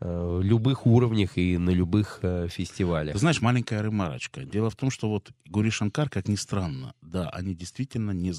[0.00, 3.14] любых уровнях и на любых э, фестивалях.
[3.14, 4.44] Ты знаешь, маленькая ремарочка.
[4.44, 8.32] Дело в том, что вот Гури Шанкар, как ни странно, да, они действительно не,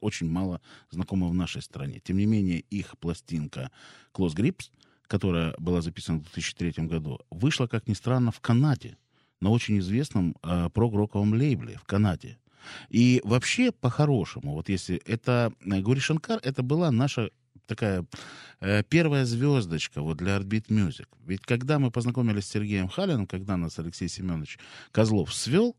[0.00, 0.60] очень мало
[0.90, 2.00] знакомы в нашей стране.
[2.02, 3.70] Тем не менее, их пластинка
[4.12, 4.70] Close Grips,
[5.06, 8.96] которая была записана в 2003 году, вышла, как ни странно, в Канаде,
[9.40, 12.38] на очень известном э, прог-роковом лейбле в Канаде.
[12.88, 17.30] И вообще, по-хорошему, вот если это э, Гури Шанкар, это была наша
[17.66, 18.06] такая
[18.60, 21.06] э, первая звездочка вот для Artbeat Music.
[21.26, 24.58] Ведь когда мы познакомились с Сергеем Халиным, когда нас Алексей Семенович
[24.92, 25.76] Козлов свел,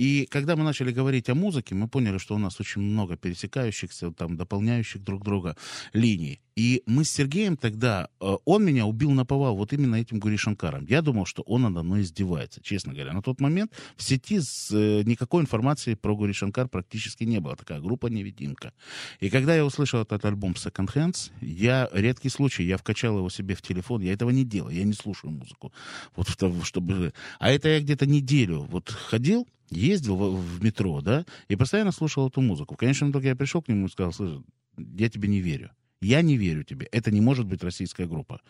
[0.00, 4.12] и когда мы начали говорить о музыке, мы поняли, что у нас очень много пересекающихся,
[4.12, 5.56] там, дополняющих друг друга
[5.92, 6.40] линий.
[6.56, 10.36] И мы с Сергеем тогда, э, он меня убил на повал вот именно этим Гури
[10.36, 10.86] Шанкаром.
[10.86, 13.12] Я думал, что он надо мной издевается, честно говоря.
[13.12, 17.54] На тот момент в сети с, э, никакой информации про Гури Шанкар практически не было.
[17.54, 18.72] Такая группа невидимка.
[19.20, 23.54] И когда я услышал этот альбом Second Hands, я, редкий случай, я вкачал его себе
[23.54, 24.00] в телефон.
[24.00, 25.74] Я этого не делал, я не слушаю музыку.
[26.16, 26.28] Вот
[26.64, 27.12] чтобы...
[27.38, 32.28] А это я где-то неделю вот ходил, ездил в, в метро, да, и постоянно слушал
[32.28, 32.74] эту музыку.
[32.74, 34.42] В конечном итоге я пришел к нему и сказал, слушай,
[34.76, 35.70] я тебе не верю.
[36.02, 36.88] Я не верю тебе.
[36.92, 38.40] Это не может быть российская группа.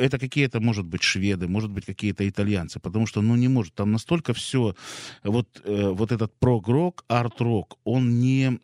[0.00, 2.80] Это какие-то, может быть, шведы, может быть, какие-то итальянцы.
[2.80, 3.74] Потому что, ну, не может.
[3.74, 4.74] Там настолько все...
[5.22, 8.58] Вот, э, вот этот прог-рок, арт-рок, он не...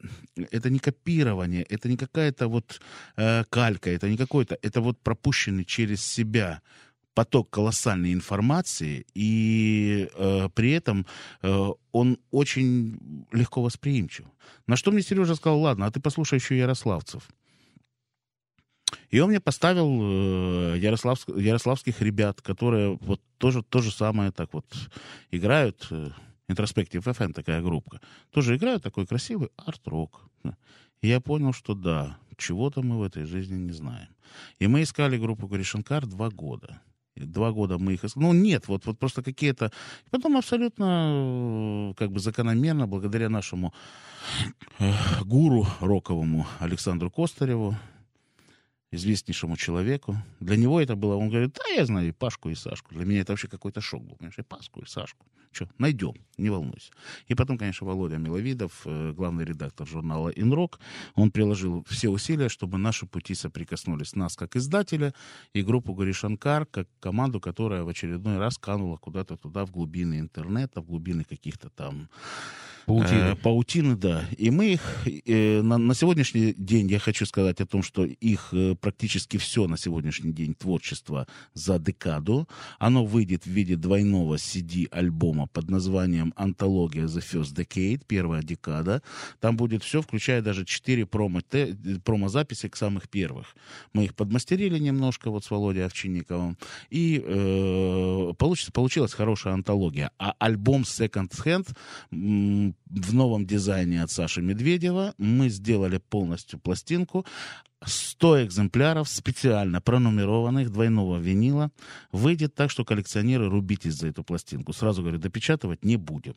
[0.50, 2.80] Это не копирование, это не какая-то вот
[3.16, 4.58] э, калька, это не какой-то...
[4.60, 6.62] Это вот пропущенный через себя
[7.20, 11.04] поток колоссальной информации, и э, при этом
[11.42, 14.24] э, он очень легко восприимчив.
[14.66, 17.28] На что мне Сережа сказал, ладно, а ты послушай еще Ярославцев.
[19.10, 24.54] И он мне поставил э, ярославск- ярославских ребят, которые вот тоже то же самое так
[24.54, 24.64] вот
[25.30, 25.86] играют.
[25.90, 26.08] Э,
[26.48, 28.00] Introspective FM такая группа.
[28.30, 30.22] Тоже играют такой красивый арт-рок.
[31.02, 34.08] И я понял, что да, чего-то мы в этой жизни не знаем.
[34.58, 36.80] И мы искали группу Гришенкар два года.
[37.16, 38.00] Два года мы их.
[38.16, 39.70] Ну, нет, вот, вот просто какие-то...
[40.10, 43.72] Потом абсолютно э, как бы закономерно, благодаря нашему
[44.78, 44.92] э,
[45.24, 47.74] гуру роковому Александру Костареву,
[48.92, 50.16] известнейшему человеку.
[50.40, 52.94] Для него это было, он говорит, да, я знаю и Пашку, и Сашку.
[52.94, 55.26] Для меня это вообще какой-то шок был, понимаешь, и Пашку, и Сашку.
[55.52, 56.92] Что, найдем, не волнуйся.
[57.26, 60.78] И потом, конечно, Володя Миловидов, э, главный редактор журнала «Инрок»,
[61.16, 64.14] он приложил все усилия, чтобы наши пути соприкоснулись.
[64.14, 65.12] Нас, как издателя,
[65.52, 70.80] и группу Горишанкар, как команду, которая в очередной раз канула куда-то туда, в глубины интернета,
[70.80, 72.08] в глубины каких-то там
[72.86, 73.32] Паутины.
[73.32, 74.24] Э, паутины, да.
[74.36, 78.48] И мы их э, на, на сегодняшний день, я хочу сказать о том, что их
[78.52, 82.48] э, практически все на сегодняшний день творчество за декаду.
[82.78, 89.02] Оно выйдет в виде двойного CD-альбома под названием «Антология The First Decade», первая декада.
[89.40, 91.40] Там будет все, включая даже четыре промо,
[92.04, 93.54] промо-записи к самых первых.
[93.92, 96.56] Мы их подмастерили немножко вот с Володей Овчинниковым.
[96.90, 100.10] И э, получится, получилась хорошая антология.
[100.18, 101.74] А альбом Second Hand
[102.86, 107.24] в новом дизайне от Саши Медведева мы сделали полностью пластинку.
[107.84, 111.70] 100 экземпляров специально пронумерованных двойного винила
[112.12, 114.72] выйдет так, что коллекционеры рубитесь за эту пластинку.
[114.72, 116.34] Сразу говорю, допечатывать не будем.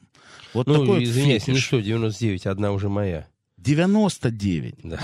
[0.54, 1.68] Вот Ну, такой вот извиняюсь, не фетиш.
[1.68, 3.28] 199, одна уже моя.
[3.64, 4.76] 99.
[4.84, 5.00] Да.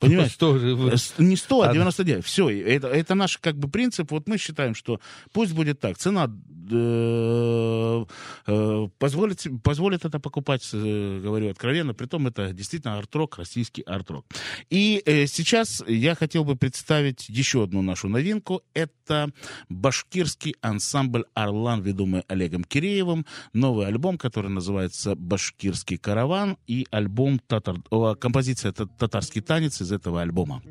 [0.00, 0.32] Понимаешь?
[0.32, 1.74] 100 же Э, Не 100, а Одна.
[1.74, 2.24] 99.
[2.24, 4.10] Все, это, это наш как бы принцип.
[4.10, 5.00] Вот мы считаем, что
[5.32, 5.98] пусть будет так.
[5.98, 6.30] Цена
[6.70, 8.04] э,
[8.46, 11.94] э, позволит, позволит это покупать, э, говорю откровенно.
[11.94, 14.24] Притом это действительно арт-рок, российский арт-рок.
[14.70, 18.62] И э, сейчас я хотел бы представить еще одну нашу новинку.
[18.74, 19.30] Это
[19.68, 23.26] башкирский ансамбль «Орлан», ведомый Олегом Киреевым.
[23.52, 26.56] Новый альбом, который называется «Башкирский караван».
[26.66, 27.76] И альбом татар...
[28.04, 30.62] о, композиция «Та- «Татарский танец» из этого альбома.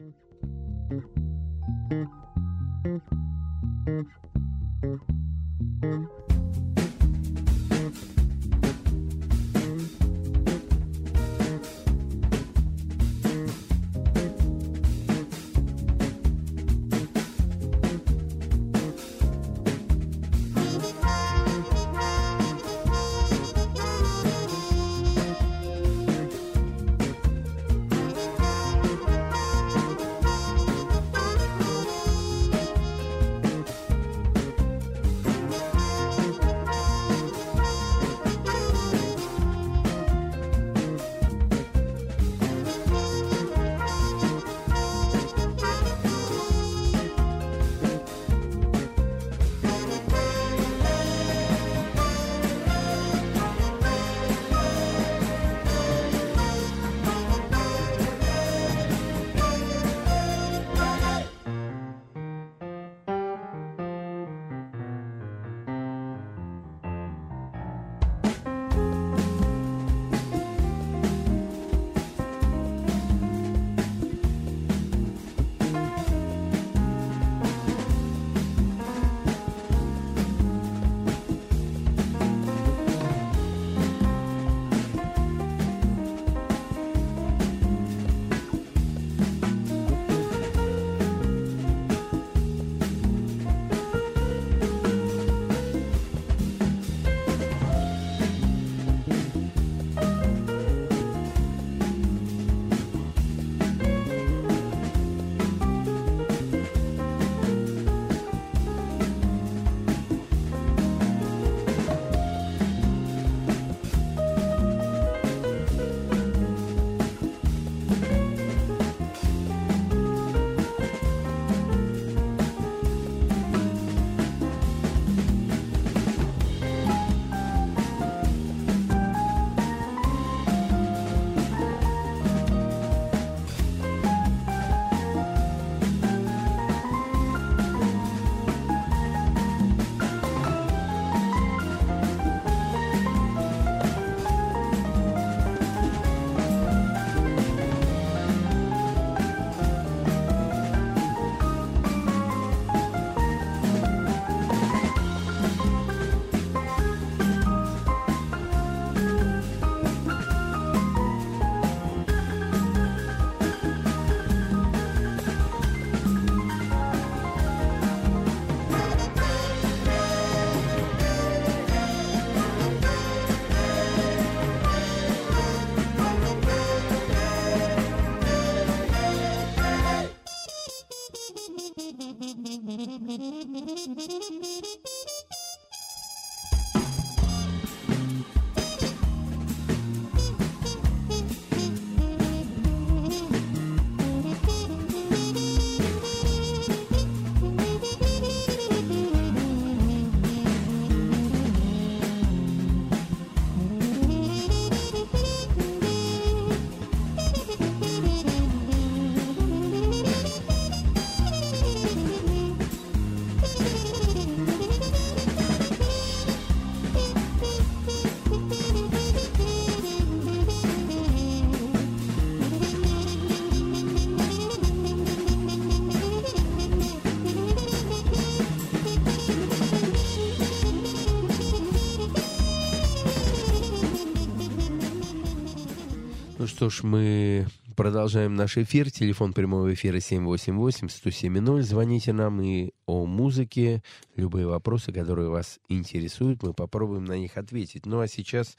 [236.63, 237.45] Что ж, мы
[237.75, 238.89] продолжаем наш эфир.
[238.89, 241.61] Телефон прямого эфира 788-107-0.
[241.61, 243.83] Звоните нам и о музыке.
[244.15, 247.85] Любые вопросы, которые вас интересуют, мы попробуем на них ответить.
[247.85, 248.55] Ну а сейчас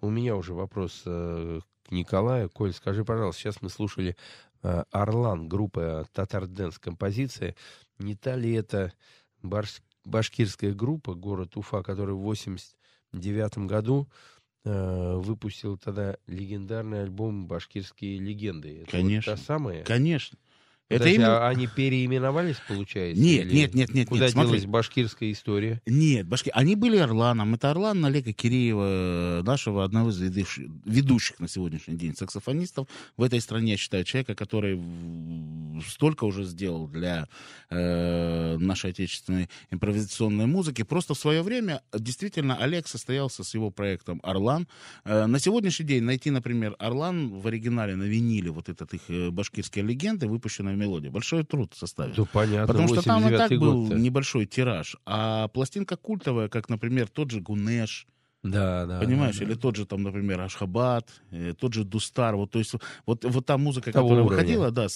[0.00, 2.48] у меня уже вопрос э, к Николаю.
[2.48, 4.14] Коль, скажи, пожалуйста, сейчас мы слушали
[4.62, 4.84] э,
[5.48, 7.56] группа «Tatar Dance» композиция.
[7.98, 8.92] Не та ли это
[9.42, 18.18] баш- башкирская группа, город Уфа, которая в 89 году э, выпустил тогда легендарный альбом «Башкирские
[18.18, 18.82] легенды».
[18.82, 19.32] Это Конечно.
[19.32, 19.84] Вот та самая?
[19.84, 20.38] Конечно.
[20.88, 21.46] Это Подожди, именно...
[21.46, 23.22] а они переименовались, получается?
[23.22, 24.52] Нет, или нет, нет, нет, Куда нет, смотри.
[24.52, 25.82] делась башкирская история?
[25.84, 26.50] Нет, башки.
[26.54, 27.54] Они были Орланом.
[27.54, 32.88] Это Орлан Олега Киреева, нашего одного из ведущих, ведущих на сегодняшний день саксофонистов
[33.18, 34.80] в этой стране, я считаю, человека, который
[35.86, 37.28] столько уже сделал для
[37.68, 40.84] э, нашей отечественной импровизационной музыки.
[40.84, 44.66] Просто в свое время действительно Олег состоялся с его проектом Орлан.
[45.04, 49.30] Э, на сегодняшний день найти, например, Орлан в оригинале на виниле, вот этот их э,
[49.30, 51.10] башкирские легенды, выпущенная мелодия.
[51.10, 52.16] Большой труд составить.
[52.16, 53.98] Да, понятно, Потому что там и так 89-й был год-то.
[53.98, 54.96] небольшой тираж.
[55.04, 58.06] А пластинка культовая, как, например, тот же Гунеш,
[58.44, 59.00] Да, да.
[59.00, 59.50] понимаешь, да, да.
[59.50, 62.36] или тот же, там, например, Ашхабад, э, тот же Дустар.
[62.36, 62.72] Вот, то есть
[63.04, 64.36] вот, вот та музыка, Того которая уровня.
[64.36, 64.86] выходила, да,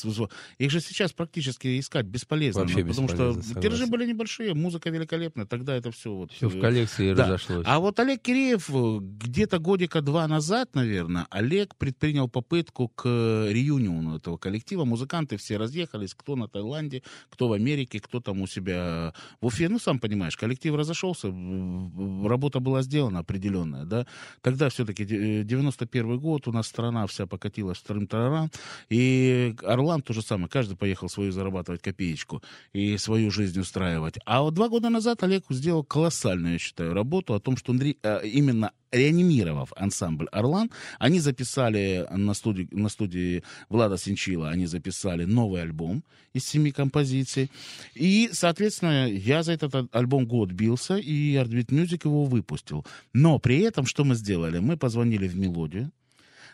[0.58, 2.60] их же сейчас практически искать бесполезно.
[2.60, 3.70] Вообще ну, потому бесполезно, что согласен.
[3.70, 6.30] тиражи были небольшие, музыка великолепная, тогда это все вот...
[6.30, 7.24] Все в э, коллекции да.
[7.24, 7.64] разошлось.
[7.66, 14.18] А вот Олег Киреев э, где-то годика два назад, наверное, Олег предпринял попытку к реюниону
[14.18, 14.84] этого коллектива.
[14.84, 19.68] Музыканты все разъехались, кто на Таиланде, кто в Америке, кто там у себя в Уфе.
[19.68, 24.06] Ну, сам понимаешь, коллектив разошелся, работа была сделана определенная, да.
[24.40, 28.50] Тогда все-таки 91 год, у нас страна вся покатилась вторым тарарам,
[28.90, 32.42] и Орлан то же самое, каждый поехал свою зарабатывать копеечку
[32.72, 34.18] и свою жизнь устраивать.
[34.24, 37.80] А вот два года назад Олег сделал колоссальную, я считаю, работу о том, что он
[37.82, 45.24] э, именно реанимировав ансамбль «Орлан», они записали на студии, на студии Влада Синчила, они записали
[45.24, 46.04] новый альбом
[46.34, 47.50] из семи композиций.
[47.94, 52.84] И, соответственно, я за этот альбом год бился, и Art Music его выпустил.
[53.12, 54.58] Но при этом что мы сделали?
[54.58, 55.90] Мы позвонили в «Мелодию»,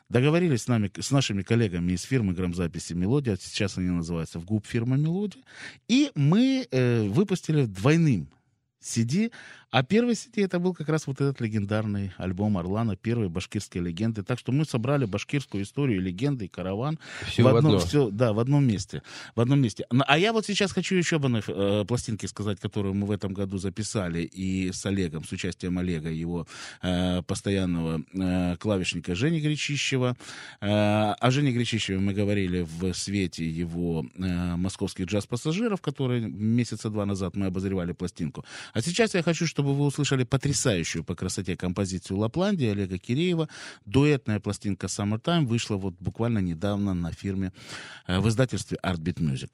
[0.08, 4.64] Договорились с, нами, с нашими коллегами из фирмы грамзаписи «Мелодия», сейчас они называются в ГУП
[4.66, 5.42] фирма «Мелодия»,
[5.86, 8.30] и мы э, выпустили двойным
[8.80, 9.30] CD,
[9.70, 14.22] а первый CD это был как раз вот этот легендарный альбом Орлана, первые башкирские легенды.
[14.22, 17.86] Так что мы собрали башкирскую историю, легенды и караван Всё в в одном, одно.
[17.86, 19.02] всё- да, в одном месте.
[19.34, 19.84] В одном месте.
[19.90, 23.10] Ну, А я вот сейчас хочу еще об одной э, пластинке сказать, которую мы в
[23.10, 26.46] этом году записали и с Олегом, с участием Олега, его
[26.82, 30.16] э, постоянного э, клавишника Жени Гречищева.
[30.60, 37.04] Э, о Жене Гречищеве мы говорили в свете его э, московских джаз-пассажиров, которые месяца два
[37.04, 38.44] назад мы обозревали пластинку.
[38.72, 43.48] А сейчас я хочу, чтобы вы услышали потрясающую по красоте композицию Лапландия Олега Киреева.
[43.84, 47.52] Дуэтная пластинка Summertime вышла вот буквально недавно на фирме,
[48.06, 49.50] э, в издательстве Artbeat Music.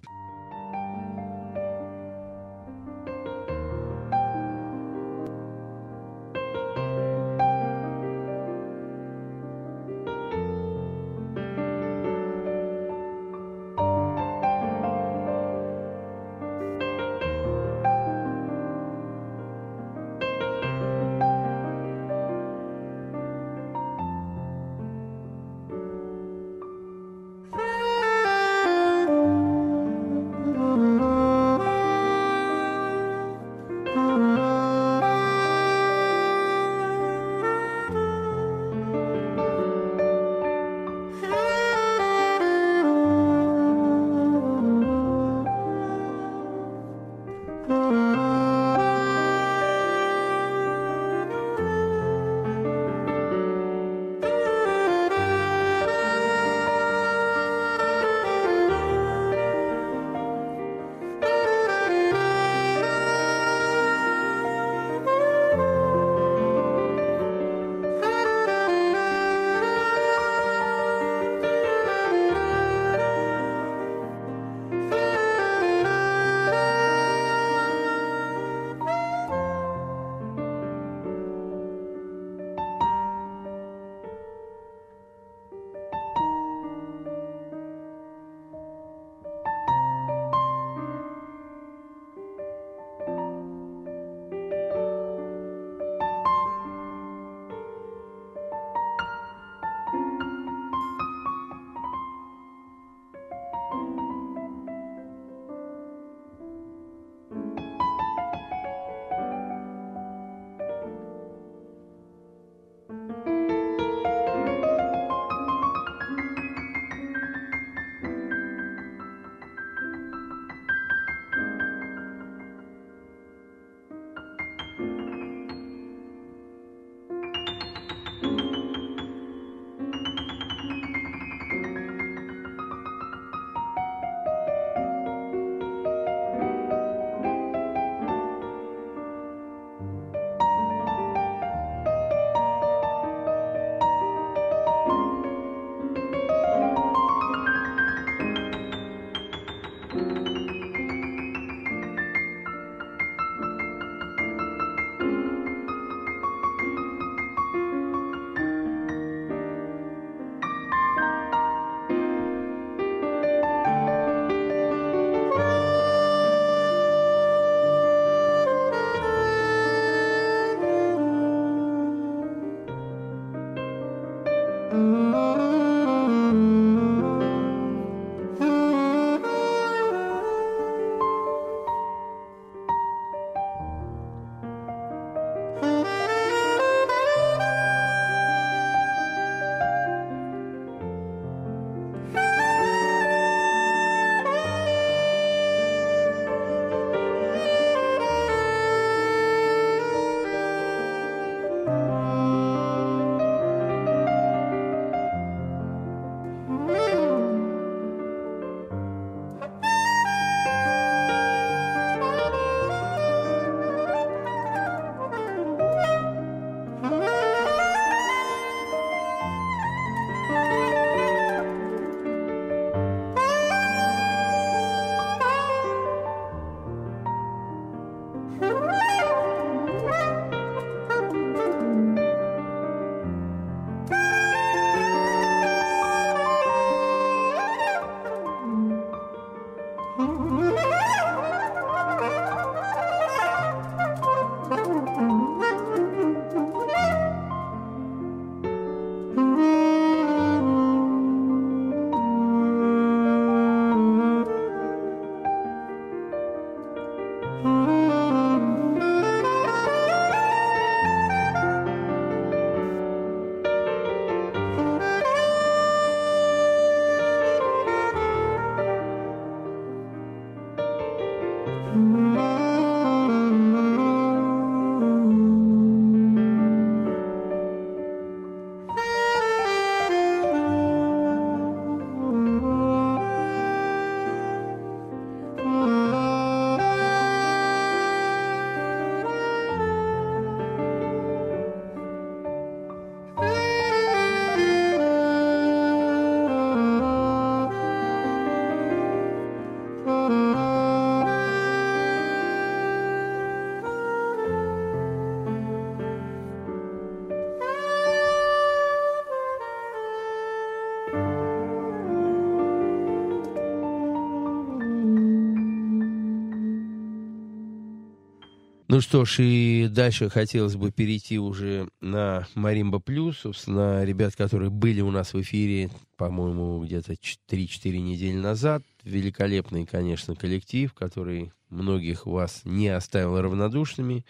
[318.75, 324.51] Ну что ж, и дальше хотелось бы перейти уже на Маримба Плюс, собственно, ребят, которые
[324.51, 328.65] были у нас в эфире, по-моему, где-то 3-4 недели назад.
[328.83, 334.05] Великолепный, конечно, коллектив, который многих вас не оставил равнодушными.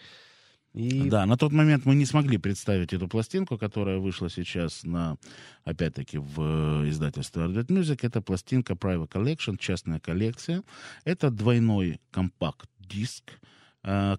[0.73, 5.17] И Да, на тот момент мы не смогли представить эту пластинку, которая вышла сейчас на,
[5.63, 7.99] опять-таки, в э, издательстве Ardent Music.
[8.01, 10.63] Это пластинка Private Collection, частная коллекция.
[11.03, 13.39] Это двойной компакт-диск,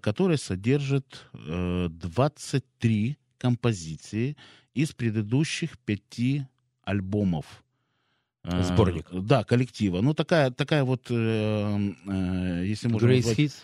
[0.01, 4.37] который содержит э, 23 композиции
[4.73, 6.45] из предыдущих пяти
[6.83, 7.63] альбомов.
[8.43, 9.07] Э, Сборник.
[9.11, 10.01] Да, коллектива.
[10.01, 13.55] Ну, такая, такая вот, э, э, если можно Grace назвать- Hits.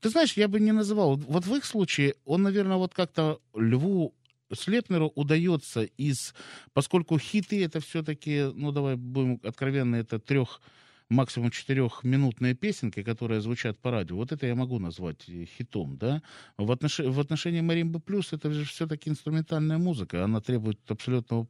[0.00, 1.16] ты знаешь, я бы не называл.
[1.16, 4.14] Вот в их случае он, наверное, вот как-то Льву
[4.52, 6.34] Слепнеру удается из...
[6.72, 10.60] Поскольку хиты это все-таки, ну давай будем откровенны, это трех,
[11.10, 14.16] максимум четырехминутные песенки, которые звучат по радио.
[14.16, 16.22] Вот это я могу назвать э, хитом, да?
[16.56, 16.98] В, отнош...
[16.98, 20.24] в отношении Маримбы Плюс это же все-таки инструментальная музыка.
[20.24, 21.46] Она требует абсолютного,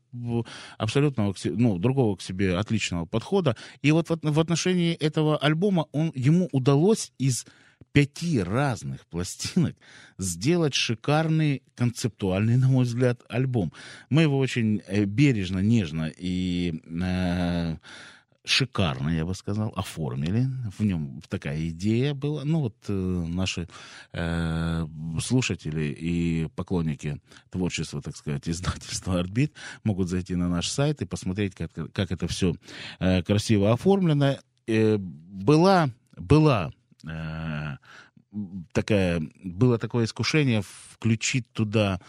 [0.79, 3.57] абсолютного ну, другого к себе отличного подхода.
[3.83, 7.47] И вот в, от- в отношении этого альбома он, ему удалось из
[7.93, 9.77] пяти разных пластинок
[10.19, 13.73] сделать шикарный концептуальный, на мой взгляд, альбом.
[14.11, 17.77] Мы его очень э, бережно, нежно и э,
[18.45, 20.47] шикарно, я бы сказал, оформили.
[20.79, 22.45] В нем такая идея была.
[22.45, 23.69] Ну вот э, наши
[24.13, 24.87] э,
[25.21, 31.55] слушатели и поклонники творчества, так сказать, издательства «Артбит» могут зайти на наш сайт и посмотреть,
[31.55, 32.55] как, как это все
[33.01, 34.39] э, красиво оформлено.
[34.67, 36.71] Э, была, была
[37.07, 37.77] э,
[38.73, 42.01] такая, было такое искушение включить туда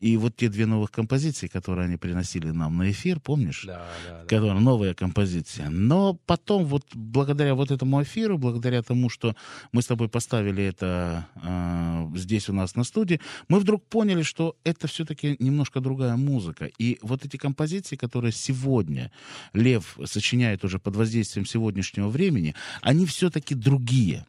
[0.00, 3.64] и вот те две новых композиции, которые они приносили нам на эфир, помнишь?
[3.66, 4.24] Да, да, да.
[4.26, 5.70] которая новая композиция.
[5.70, 9.34] Но потом вот благодаря вот этому эфиру, благодаря тому, что
[9.72, 14.56] мы с тобой поставили это э, здесь у нас на студии, мы вдруг поняли, что
[14.64, 16.70] это все-таки немножко другая музыка.
[16.78, 19.10] И вот эти композиции, которые сегодня
[19.52, 24.26] Лев сочиняет уже под воздействием сегодняшнего времени, они все-таки другие.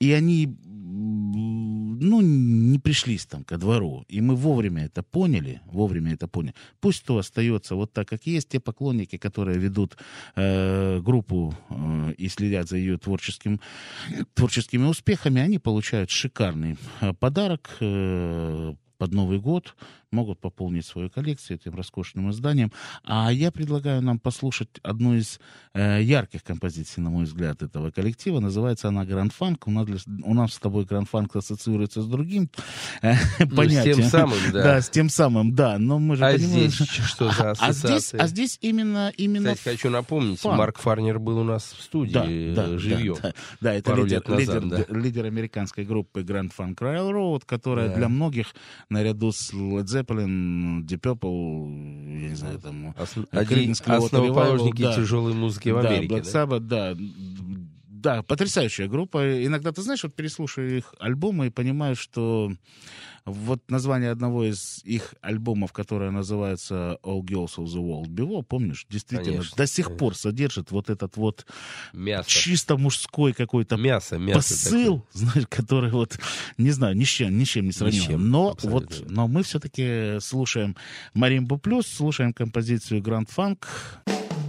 [0.00, 0.46] И они,
[2.00, 4.04] ну, не пришлись там ко двору.
[4.08, 6.54] И мы вовремя это поняли, вовремя это поняли.
[6.80, 8.48] Пусть то остается вот так, как есть.
[8.48, 9.96] Те поклонники, которые ведут
[10.36, 13.60] э, группу э, и следят за ее творческим,
[14.34, 17.76] творческими успехами, они получают шикарный э, подарок.
[17.80, 19.74] э, под Новый год,
[20.10, 22.72] могут пополнить свою коллекцию этим роскошным изданием.
[23.04, 25.38] А я предлагаю нам послушать одну из
[25.74, 28.40] э, ярких композиций, на мой взгляд, этого коллектива.
[28.40, 29.66] Называется она «Гранд Фанк».
[29.66, 32.50] У нас, для- у нас с тобой «Гранд Фанк» ассоциируется с другим
[33.02, 33.96] э, Ну, с понятием.
[33.96, 34.62] тем самым, да.
[34.64, 35.78] Да, с тем самым, да.
[35.78, 38.20] Но мы же А понимаем, здесь что за а здесь, ассоциация?
[38.20, 40.58] а здесь именно, именно Кстати, хочу напомнить, фанк.
[40.58, 43.14] Марк Фарнер был у нас в студии да, да, э, живьем.
[43.16, 44.98] Да, да, Да, это лидер, назад, лидер, да.
[44.98, 47.94] лидер американской группы Grand Funk Railroad, которая Да.
[47.96, 48.54] для многих,
[48.90, 52.94] наряду с Led Zeppelin, Deep Purple, я не знаю, там...
[52.98, 54.94] Ос- э, один- основоположники да.
[54.94, 56.14] тяжелой музыки в да, Америке.
[56.14, 56.44] Black да?
[56.44, 56.96] Sabbath, да.
[57.86, 59.44] Да, потрясающая группа.
[59.44, 62.52] Иногда, ты знаешь, вот переслушаю их альбомы и понимаю, что
[63.24, 68.86] вот название одного из их альбомов, которое называется All Girls of the World Below, помнишь,
[68.88, 69.98] действительно, Конечно, до сих конечно.
[69.98, 71.46] пор содержит вот этот вот
[71.92, 72.28] Мясо.
[72.28, 74.38] чисто мужской какой-то Мясо, мясо.
[74.38, 76.18] посыл, знаешь, который вот,
[76.56, 78.02] не знаю, ни с чем, ни с чем не сравним.
[78.02, 78.96] чем, но абсолютно.
[78.96, 80.76] вот, но мы все-таки слушаем
[81.14, 83.66] Маримбу Плюс, слушаем композицию Гранд Фанк.
[84.06, 84.47] What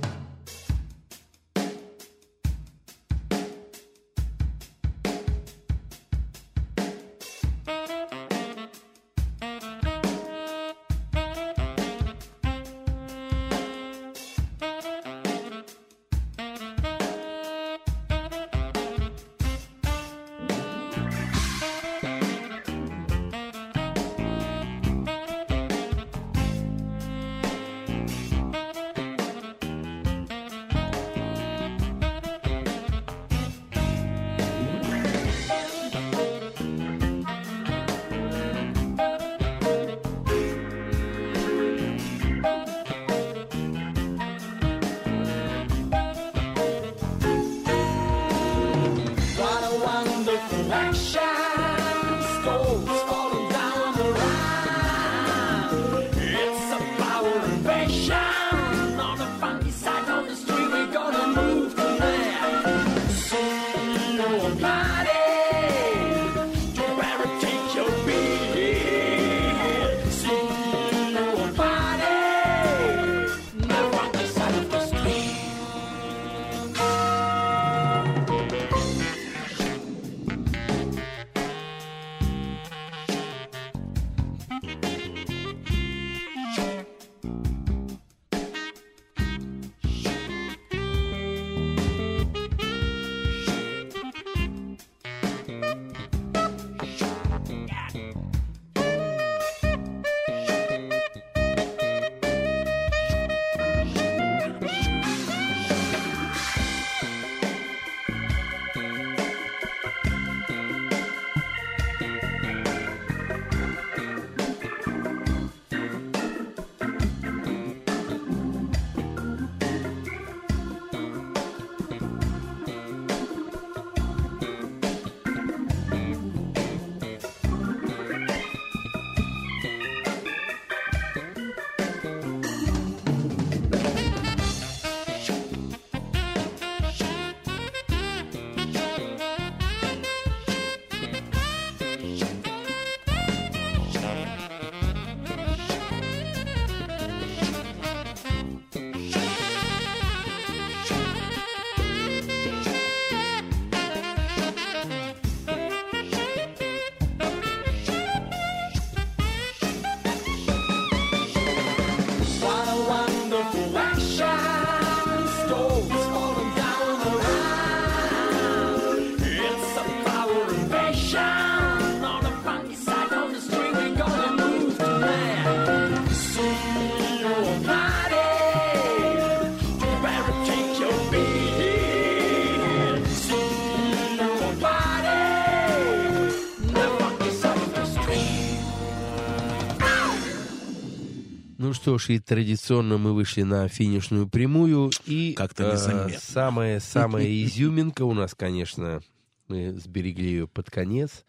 [191.81, 194.91] что ж, и традиционно мы вышли на финишную прямую.
[195.05, 196.19] И Как-то э, незаметно.
[196.19, 199.01] самая-самая изюминка у нас, конечно,
[199.47, 201.23] мы сберегли ее под конец.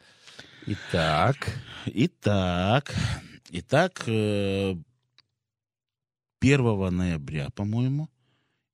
[0.67, 1.37] Итак,
[1.87, 2.95] Итак,
[3.51, 4.75] итак, э,
[6.41, 8.09] 1 ноября, по-моему,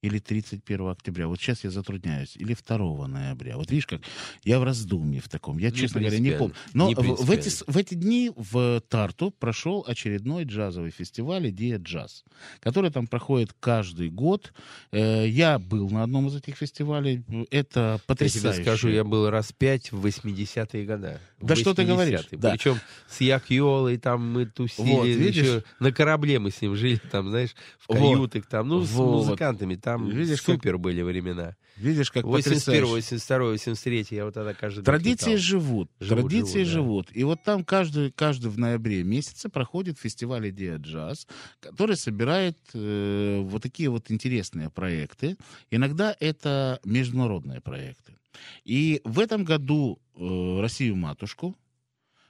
[0.03, 1.27] или 31 октября.
[1.27, 2.37] Вот сейчас я затрудняюсь.
[2.37, 3.57] Или 2 ноября.
[3.57, 4.03] Вот видишь, как
[4.45, 5.59] я в раздумье в таком.
[5.59, 6.55] Я, Не честно говоря, не помню.
[6.75, 11.49] Но Не в, в эти, с- в эти дни в Тарту прошел очередной джазовый фестиваль
[11.51, 12.25] «Идея джаз»,
[12.61, 14.53] который там проходит каждый год.
[14.93, 17.25] Э, Я был на одном из этих фестивалей.
[17.51, 18.63] Это Я тебе потрясающе.
[18.63, 21.19] скажу, я был раз пять в 80-е годы.
[21.41, 22.27] Да что ты говоришь?
[22.33, 22.51] Да.
[22.53, 22.79] Причем
[23.09, 25.37] с Якьолой там мы тусили, Вот, видишь?
[25.43, 27.97] еще на корабле мы с ним жили, там, знаешь, в Вот.
[27.99, 29.25] каютах, там, ну, с Вот.
[29.25, 31.55] музыкантами, там Видишь, как- супер были времена.
[31.77, 32.87] Видишь, как 81, потрясающе.
[32.87, 35.43] 82, 83, я вот тогда каждый Традиции летал.
[35.43, 37.13] живут, Живут, традиции живут, да.
[37.13, 37.17] живут.
[37.17, 41.29] И вот там каждый, каждый в ноябре месяце проходит фестиваль «Идея джаз»,
[41.61, 45.37] который собирает э, вот такие вот интересные проекты.
[45.71, 48.17] Иногда это международные проекты.
[48.65, 51.55] И в этом году э, «Россию-матушку»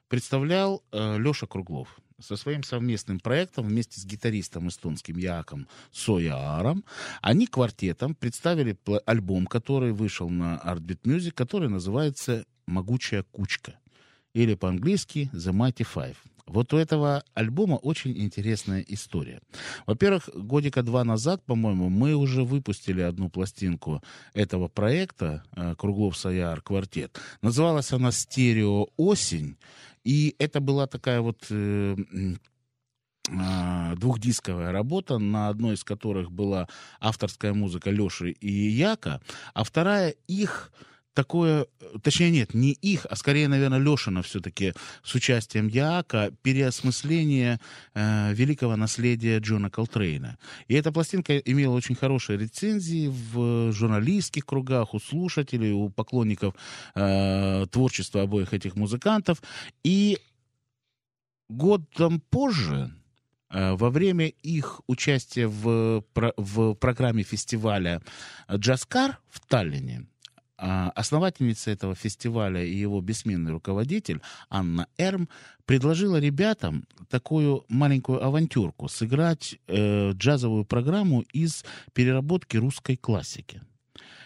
[0.08, 6.84] представлял э, Леша Круглов со своим совместным проектом вместе с гитаристом эстонским Яком Сояром.
[7.22, 13.78] Они квартетом представили альбом, который вышел на Artbeat Music, который называется «Могучая кучка»
[14.34, 16.16] или по-английски «The Mighty Five».
[16.46, 19.40] Вот у этого альбома очень интересная история.
[19.84, 24.00] Во-первых, годика два назад, по-моему, мы уже выпустили одну пластинку
[24.32, 27.18] этого проекта э, Круглов Саяр квартет.
[27.42, 29.56] Называлась она «Стерео осень».
[30.06, 31.96] И это была такая вот э,
[33.28, 36.68] а, двухдисковая работа, на одной из которых была
[37.00, 39.20] авторская музыка Леши и Яка,
[39.52, 40.70] а вторая их
[41.16, 47.58] такое, э, точнее нет, не их, а скорее, наверное, Лешина все-таки с участием Яка, переосмысление
[47.94, 50.38] э, великого наследия Джона Колтрейна.
[50.68, 56.54] И эта пластинка имела очень хорошие рецензии в журналистских кругах, у слушателей, у поклонников
[56.94, 59.42] э, творчества обоих этих музыкантов.
[59.82, 60.18] И
[61.48, 62.92] годом позже,
[63.48, 68.02] э, во время их участия в, про- в программе фестиваля
[68.52, 70.06] «Джаскар» в Таллине,
[70.56, 75.28] основательница этого фестиваля и его бессменный руководитель Анна Эрм
[75.64, 83.60] предложила ребятам такую маленькую авантюрку сыграть э, джазовую программу из переработки русской классики.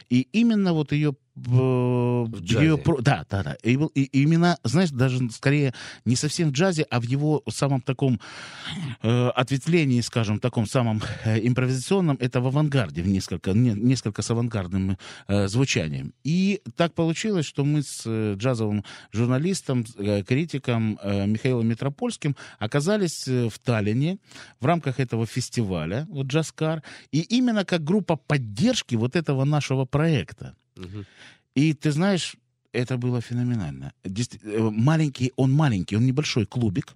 [0.08, 1.14] И именно вот ее
[1.46, 3.56] в, В ее да, да, да.
[3.62, 8.20] И, и именно, знаешь, даже скорее не совсем в джазе, а в его самом таком
[9.02, 14.30] э, ответвлении, скажем, таком самом э, импровизационном, это в авангарде, в несколько, не- несколько с
[14.30, 14.98] авангардным
[15.28, 16.12] э, звучанием.
[16.24, 23.26] И так получилось, что мы с э, джазовым журналистом, э, критиком э, Михаилом Метропольским оказались
[23.28, 24.18] э, в Таллине
[24.60, 30.54] в рамках этого фестиваля, вот Джаскар, и именно как группа поддержки вот этого нашего проекта.
[31.56, 32.36] И ты знаешь,
[32.72, 33.92] это было феноменально.
[34.04, 36.94] Э, Маленький, он маленький, он небольшой клубик.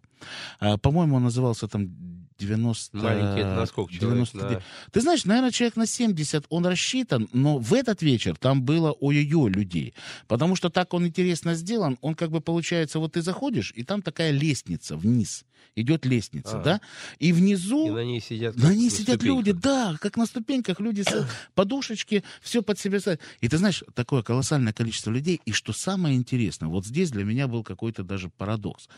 [0.60, 2.96] А, По-моему, он назывался там 90...
[2.96, 4.14] Маленький, это на сколько человек?
[4.28, 4.58] 99.
[4.58, 4.62] На-
[4.92, 9.50] Ты знаешь, наверное, человек на 70 он рассчитан, но в этот вечер там было ой-ой-ой
[9.50, 9.94] людей.
[10.28, 14.02] Потому что так он интересно сделан, он как бы получается, вот ты заходишь, и там
[14.02, 15.44] такая лестница вниз.
[15.76, 16.62] Идет лестница, А.
[16.62, 16.80] да?
[17.18, 17.88] И внизу...
[17.88, 18.54] И на ней сидят...
[18.56, 19.24] На ней на сидят ступеньках.
[19.26, 23.20] люди, да, как на ступеньках, люди с подушечки, все под себя ставят.
[23.40, 25.40] И ты знаешь, такое колоссальное количество людей.
[25.44, 28.88] И что самое интересное, вот здесь для меня был какой-то даже парадокс.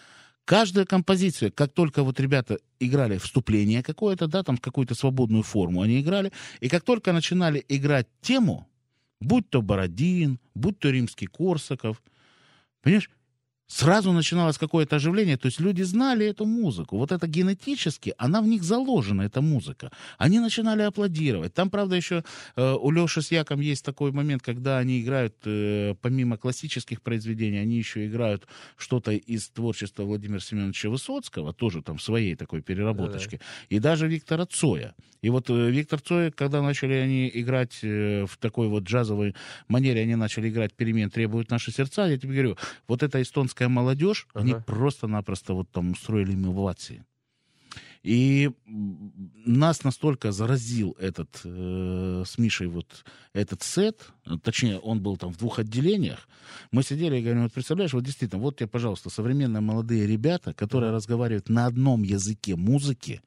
[0.46, 6.00] Каждая композиция, как только вот ребята играли вступление какое-то, да, там какую-то свободную форму они
[6.00, 8.68] играли, и как только начинали играть тему,
[9.20, 12.00] будь то Бородин, будь то Римский Корсаков,
[12.80, 13.10] понимаешь,
[13.66, 16.96] сразу начиналось какое-то оживление, то есть люди знали эту музыку.
[16.96, 19.90] Вот это генетически, она в них заложена, эта музыка.
[20.18, 21.54] Они начинали аплодировать.
[21.54, 22.22] Там, правда, еще
[22.56, 27.58] э, у Леши с Яком есть такой момент, когда они играют, э, помимо классических произведений,
[27.58, 33.40] они еще играют что-то из творчества Владимира Семеновича Высоцкого, тоже там в своей такой переработочке,
[33.68, 34.94] и даже Виктора Цоя.
[35.22, 39.34] И вот э, Виктор Цой, когда начали они играть э, в такой вот джазовой
[39.66, 42.56] манере, они начали играть «Перемен требуют наши сердца», я тебе говорю,
[42.86, 44.64] вот эта эстонская молодежь, они Ага.
[44.66, 47.04] просто-напросто вот там устроили им овации.
[48.02, 54.12] И нас настолько заразил этот э, с Мишей вот этот сет,
[54.42, 56.28] точнее, он был там в двух отделениях.
[56.70, 60.92] Мы сидели и говорим, вот представляешь, вот действительно, вот тебе, пожалуйста, современные молодые ребята, которые
[60.92, 63.22] разговаривают на одном языке музыки,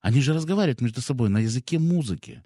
[0.00, 2.42] они же разговаривают между собой на языке музыки.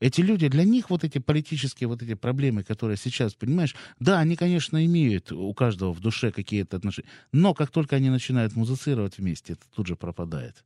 [0.00, 4.36] Эти люди, для них вот эти политические вот эти проблемы, которые сейчас, понимаешь, да, они,
[4.36, 9.54] конечно, имеют у каждого в душе какие-то отношения, но как только они начинают музицировать вместе,
[9.54, 10.64] это тут же пропадает.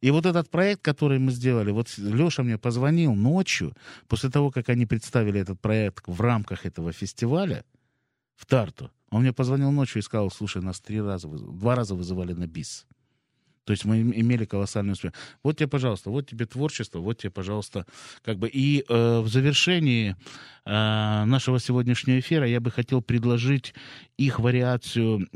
[0.00, 3.74] И вот этот проект, который мы сделали, вот Леша мне позвонил ночью,
[4.08, 7.64] после того, как они представили этот проект в рамках этого фестиваля
[8.36, 8.90] в Тарту.
[9.10, 12.86] Он мне позвонил ночью и сказал, слушай, нас три раза, два раза вызывали на бис.
[13.66, 15.12] То есть мы им- имели колоссальный успех.
[15.42, 17.84] Вот тебе, пожалуйста, вот тебе творчество, вот тебе, пожалуйста,
[18.22, 18.48] как бы.
[18.48, 20.14] И э, в завершении
[20.64, 20.70] э,
[21.24, 23.74] нашего сегодняшнего эфира я бы хотел предложить
[24.16, 25.28] их вариацию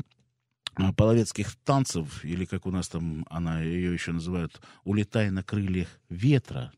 [0.77, 5.89] э, половецких танцев, или как у нас там она ее еще называют, «Улетай на крыльях
[6.09, 6.71] ветра».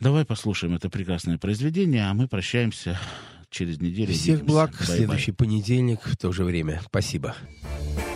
[0.00, 2.98] Давай послушаем это прекрасное произведение, а мы прощаемся
[3.50, 4.14] через неделю.
[4.14, 4.44] Всех Увидимся.
[4.44, 4.70] благ.
[4.70, 4.96] Bye-bye.
[4.96, 6.80] Следующий понедельник в то же время.
[6.86, 7.34] Спасибо.
[7.62, 8.07] Thank